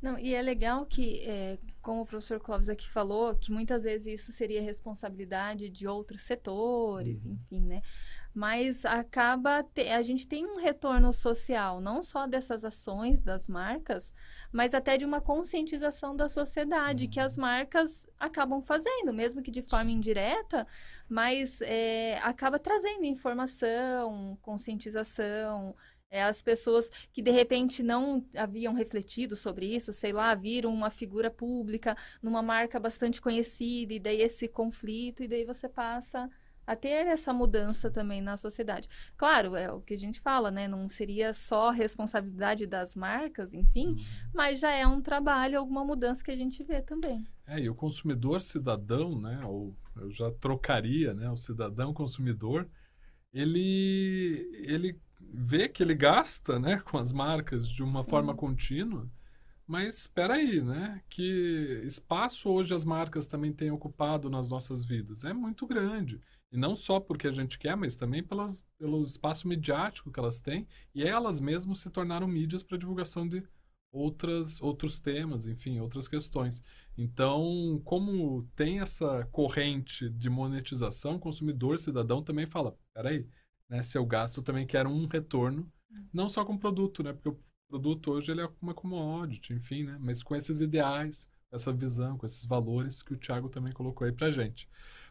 [0.01, 4.21] Não, e é legal que, é, como o professor Clóvis aqui falou, que muitas vezes
[4.21, 7.34] isso seria responsabilidade de outros setores, uhum.
[7.34, 7.82] enfim, né?
[8.40, 14.14] Mas acaba, te, a gente tem um retorno social, não só dessas ações das marcas,
[14.50, 17.10] mas até de uma conscientização da sociedade, uhum.
[17.12, 17.42] que as uhum.
[17.42, 20.66] marcas acabam fazendo, mesmo que de forma indireta,
[21.10, 25.76] mas é, acaba trazendo informação, conscientização,
[26.10, 30.90] é, as pessoas que de repente não haviam refletido sobre isso, sei lá, viram uma
[30.90, 36.30] figura pública numa marca bastante conhecida, e daí esse conflito, e daí você passa
[36.70, 38.88] a ter essa mudança também na sociedade.
[39.17, 40.67] Claro, é o que a gente fala, né?
[40.67, 43.97] Não seria só responsabilidade das marcas, enfim, uhum.
[44.36, 47.26] mas já é um trabalho, alguma mudança que a gente vê também.
[47.47, 49.41] É, e o consumidor cidadão, né?
[49.45, 51.28] Ou eu já trocaria, né?
[51.32, 52.70] O cidadão consumidor,
[53.34, 58.09] ele, ele vê que ele gasta né, com as marcas de uma Sim.
[58.11, 59.09] forma contínua,
[59.65, 61.01] mas espera aí, né?
[61.09, 65.24] Que espaço hoje as marcas também têm ocupado nas nossas vidas?
[65.24, 66.22] É muito grande.
[66.52, 70.39] E não só porque a gente quer, mas também pelas, pelo espaço midiático que elas
[70.39, 70.68] têm.
[70.95, 73.43] E elas mesmas se tornaram mídias para divulgação de
[73.91, 76.64] outras, outros temas, enfim, outras questões.
[76.97, 83.28] Então, como tem essa corrente de monetização, o consumidor cidadão também fala, peraí,
[83.70, 83.84] né?
[83.84, 85.72] Se eu gasto, eu também quero um retorno,
[86.14, 87.14] não só com o produto, né?
[87.14, 87.39] Porque o
[87.70, 89.97] produto hoje ele é uma commodity, enfim, né?
[90.00, 94.12] Mas com esses ideais, essa visão, com esses valores que o Thiago também colocou aí
[94.12, 94.68] pra gente.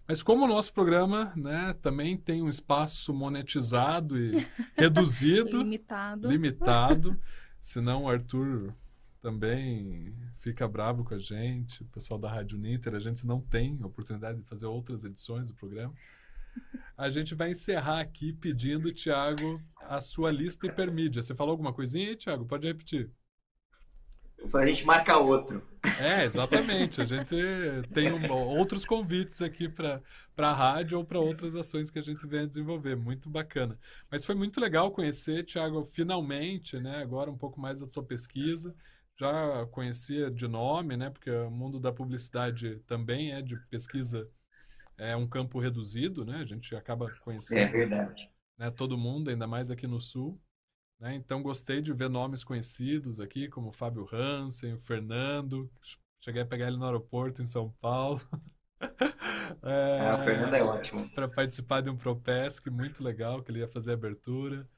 [0.09, 4.32] Mas como o nosso programa, né, também tem um espaço monetizado e
[4.74, 7.20] reduzido, limitado, limitado,
[7.61, 8.74] senão o Arthur
[9.20, 13.78] também fica bravo com a gente, o pessoal da Rádio Ninter, a gente não tem
[13.84, 15.92] oportunidade de fazer outras edições do programa.
[16.96, 21.20] A gente vai encerrar aqui pedindo, Tiago, a sua lista hipermídia.
[21.22, 22.46] Você falou alguma coisinha aí, Tiago?
[22.46, 23.11] Pode repetir.
[24.55, 25.62] A gente marca outro.
[26.01, 27.01] É, exatamente.
[27.01, 27.34] A gente
[27.93, 30.03] tem um, outros convites aqui para
[30.36, 32.97] a rádio ou para outras ações que a gente vem a desenvolver.
[32.97, 33.78] Muito bacana.
[34.11, 37.03] Mas foi muito legal conhecer, Tiago, finalmente, né?
[37.03, 38.74] Agora um pouco mais da tua pesquisa.
[39.18, 41.11] Já conhecia de nome, né?
[41.11, 44.28] Porque o mundo da publicidade também é de pesquisa
[44.97, 46.39] é um campo reduzido, né?
[46.39, 48.28] A gente acaba conhecendo é verdade.
[48.59, 50.41] Né, todo mundo, ainda mais aqui no Sul.
[51.01, 51.14] Né?
[51.14, 55.70] Então, gostei de ver nomes conhecidos aqui, como Fábio Hansen, o Fernando.
[56.20, 58.20] Cheguei a pegar ele no aeroporto em São Paulo.
[59.62, 61.09] é, ah, o Fernando é ótimo.
[61.11, 64.68] Para participar de um Propesc muito legal, que ele ia fazer a abertura.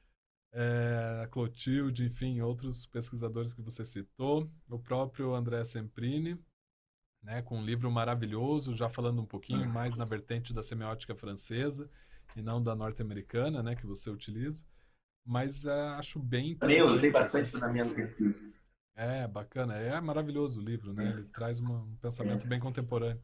[0.53, 4.49] É, a Clotilde, enfim, outros pesquisadores que você citou.
[4.69, 6.37] O próprio André Semprini,
[7.23, 11.89] né, com um livro maravilhoso, já falando um pouquinho mais na vertente da semiótica francesa
[12.35, 14.65] e não da norte-americana, né, que você utiliza.
[15.25, 16.57] Mas uh, acho bem.
[16.61, 18.51] Eu usei bastante na minha pesquisa.
[18.95, 19.75] É, bacana.
[19.75, 21.09] É maravilhoso o livro, né?
[21.09, 23.21] Ele traz uma, um pensamento bem contemporâneo.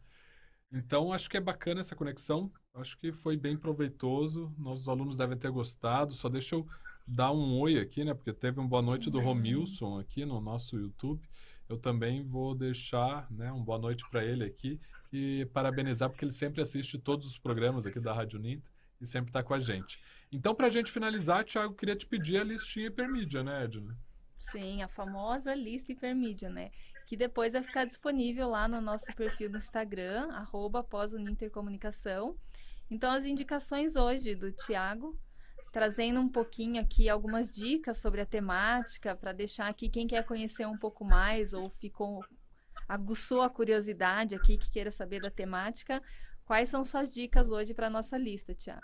[0.71, 2.51] Então, acho que é bacana essa conexão.
[2.73, 4.53] Acho que foi bem proveitoso.
[4.57, 6.13] Nossos alunos devem ter gostado.
[6.13, 6.67] Só deixa eu
[7.07, 8.13] dar um oi aqui, né?
[8.13, 11.21] Porque teve um boa noite do Romilson aqui no nosso YouTube
[11.69, 14.79] eu também vou deixar né, um boa noite para ele aqui
[15.11, 18.69] e parabenizar, porque ele sempre assiste todos os programas aqui da Rádio Ninta.
[18.99, 20.01] E sempre está com a gente.
[20.31, 23.97] Então, para a gente finalizar, Thiago, queria te pedir a listinha hipermídia, né, Edna?
[24.37, 26.71] Sim, a famosa lista hipermídia, né?
[27.05, 30.85] Que depois vai ficar disponível lá no nosso perfil no Instagram, arroba
[31.19, 32.37] Intercomunicação.
[32.89, 35.17] Então, as indicações hoje do Tiago,
[35.71, 40.65] trazendo um pouquinho aqui algumas dicas sobre a temática, para deixar aqui quem quer conhecer
[40.65, 42.23] um pouco mais ou ficou
[42.87, 46.01] aguçou a curiosidade aqui, que queira saber da temática,
[46.47, 48.81] quais são suas dicas hoje para a nossa lista, Tiago?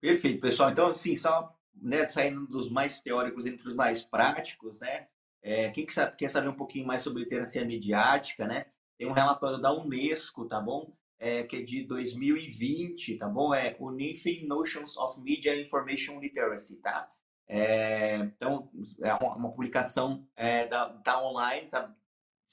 [0.00, 0.70] Perfeito, pessoal.
[0.70, 5.08] Então, assim, só né, saindo dos mais teóricos entre os mais práticos, né?
[5.42, 8.66] É, quem que sabe, quer saber um pouquinho mais sobre literacia midiática, né?
[8.96, 10.96] Tem um relatório da Unesco, tá bom?
[11.18, 13.54] É, que é de 2020, tá bom?
[13.54, 17.12] É Unifying Notions of Media Information Literacy, tá?
[17.46, 18.70] É, então,
[19.02, 21.94] é uma publicação é, da, da online, tá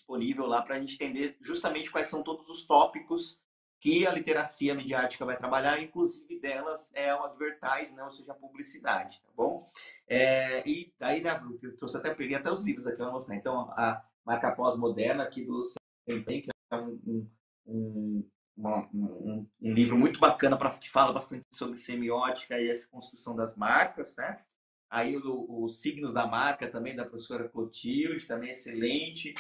[0.10, 3.40] disponível lá para a gente entender justamente quais são todos os tópicos
[3.80, 8.04] que a literacia midiática vai trabalhar, inclusive delas é o advertising, né?
[8.04, 9.72] ou seja, a publicidade, tá bom?
[10.06, 13.36] É, e daí, né, eu trouxe até, peguei até os livros aqui, eu mostrar.
[13.36, 15.64] Então, a marca pós-moderna aqui do
[16.06, 17.30] Sempen, que é um,
[17.66, 23.34] um, um, um, livro muito bacana para que fala bastante sobre semiótica e essa construção
[23.34, 24.42] das marcas, né?
[24.90, 29.36] Aí os signos da marca também da professora Clotilde, também excelente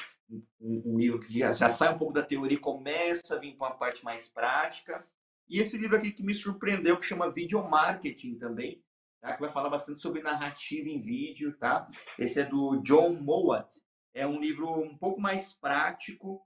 [0.61, 3.67] um, livro que já, já, sai um pouco da teoria e começa a vir para
[3.67, 5.05] uma parte mais prática.
[5.49, 8.83] E esse livro aqui que me surpreendeu, que chama Video Marketing também,
[9.19, 9.33] tá?
[9.33, 11.57] que vai falar bastante sobre narrativa em vídeo.
[11.57, 11.89] Tá?
[12.17, 13.81] Esse é do John Mowat.
[14.13, 16.45] É um livro um pouco mais prático,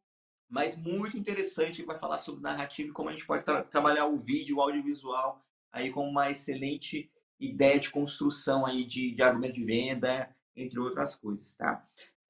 [0.50, 4.06] mas muito interessante, que vai falar sobre narrativa e como a gente pode tra trabalhar
[4.06, 9.56] o vídeo, o audiovisual, aí como uma excelente ideia de construção aí de, de argumento
[9.56, 11.86] de venda, entre outras coisas, tá?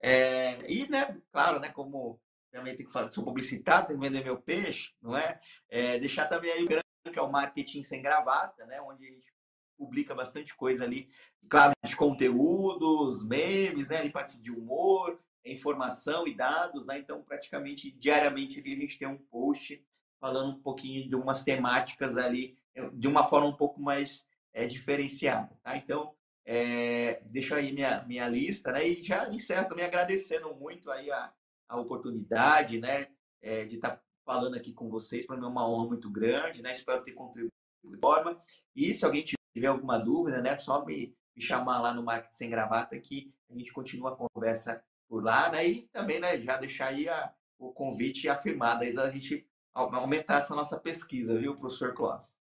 [0.06, 2.20] É, e, né, claro, né, como
[2.52, 5.40] também tem que falar, sou publicitário, tenho que vender meu peixe, não é?
[5.70, 9.10] é deixar também aí o grande, que é o marketing sem gravata, né, onde a
[9.10, 9.34] gente
[9.78, 11.10] publica bastante coisa ali,
[11.50, 17.00] claro, de conteúdos, memes, né, de parte de humor, informação e dados, né?
[17.00, 19.84] Então, praticamente diariamente ali a gente tem um post
[20.20, 22.58] falando um pouquinho de umas temáticas ali
[22.94, 25.76] de uma forma um pouco mais é, diferenciada, tá?
[25.76, 26.16] Então,
[26.46, 28.88] é, deixo aí minha, minha lista, né?
[28.88, 31.32] E já encerro também agradecendo muito aí a,
[31.70, 33.08] a oportunidade, né?
[33.42, 35.26] É, de estar tá falando aqui com vocês.
[35.26, 36.74] Para mim é uma honra muito grande, né?
[36.74, 38.42] Espero ter contribuído de forma.
[38.76, 40.58] E se alguém tiver alguma dúvida, né?
[40.58, 44.84] Só me, me chamar lá no Marketing Sem Gravata que a gente continua a conversa
[45.08, 45.66] por lá, né?
[45.68, 46.40] E também, né?
[46.42, 51.58] Já deixar aí a, o convite afirmado aí da gente aumentar essa nossa pesquisa, viu,
[51.58, 52.38] professor Clóvis?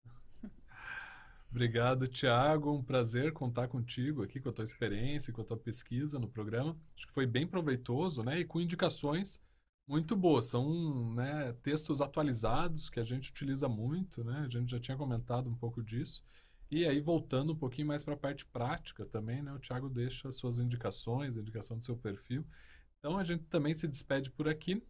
[1.56, 2.70] Obrigado, Tiago.
[2.70, 6.76] Um prazer contar contigo aqui, com a tua experiência, com a tua pesquisa no programa.
[6.94, 8.40] Acho que foi bem proveitoso, né?
[8.40, 9.40] E com indicações
[9.88, 10.44] muito boas.
[10.44, 14.44] São né, textos atualizados que a gente utiliza muito, né?
[14.44, 16.22] A gente já tinha comentado um pouco disso.
[16.70, 19.50] E aí, voltando um pouquinho mais para a parte prática também, né?
[19.54, 22.44] O Tiago deixa as suas indicações, a indicação do seu perfil.
[22.98, 24.82] Então, a gente também se despede por aqui.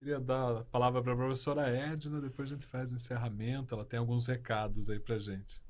[0.00, 3.72] Queria dar a palavra para a professora Edna, depois a gente faz o encerramento.
[3.72, 5.62] Ela tem alguns recados aí para gente.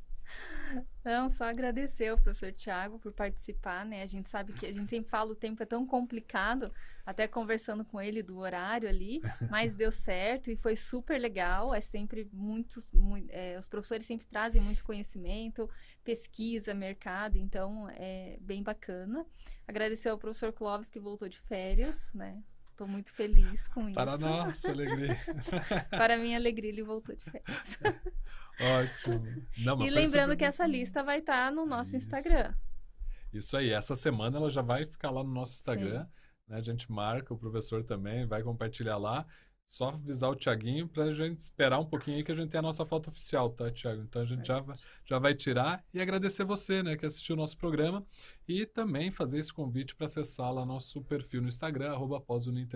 [1.04, 4.02] Não, só agradecer ao professor Tiago por participar, né?
[4.02, 6.72] A gente sabe que a gente sempre fala o tempo é tão complicado,
[7.04, 9.20] até conversando com ele do horário ali,
[9.50, 11.74] mas deu certo e foi super legal.
[11.74, 15.68] É sempre muito, muito é, os professores sempre trazem muito conhecimento,
[16.04, 19.26] pesquisa, mercado, então é bem bacana.
[19.66, 22.42] Agradecer ao professor Clóvis que voltou de férias, né?
[22.82, 23.94] Estou muito feliz com isso.
[23.94, 25.16] Para nossa alegria.
[25.90, 27.78] Para minha alegria, ele voltou de férias.
[28.60, 29.46] Ótimo.
[29.58, 32.06] Não, e lembrando que essa lista vai estar tá no nosso isso.
[32.06, 32.52] Instagram.
[33.32, 33.70] Isso aí.
[33.70, 36.08] Essa semana ela já vai ficar lá no nosso Instagram.
[36.48, 36.56] Né?
[36.56, 39.24] A gente marca, o professor também vai compartilhar lá.
[39.66, 42.58] Só avisar o Tiaguinho para a gente esperar um pouquinho aí que a gente tem
[42.58, 44.02] a nossa foto oficial, tá, Tiago?
[44.02, 44.62] Então a gente já,
[45.04, 48.04] já vai tirar e agradecer você, né, que assistiu o nosso programa
[48.46, 52.22] e também fazer esse convite para acessar lá nosso perfil no Instagram, arroba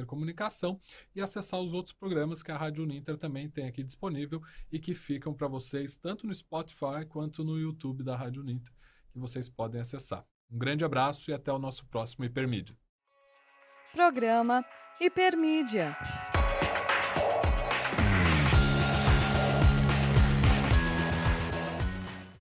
[0.06, 0.80] Comunicação,
[1.14, 4.40] e acessar os outros programas que a Rádio Uninter também tem aqui disponível
[4.72, 8.72] e que ficam para vocês tanto no Spotify quanto no YouTube da Rádio Uninter,
[9.12, 10.24] que vocês podem acessar.
[10.50, 12.76] Um grande abraço e até o nosso próximo Hipermídia.
[13.92, 14.64] Programa
[15.00, 15.96] Hipermídia.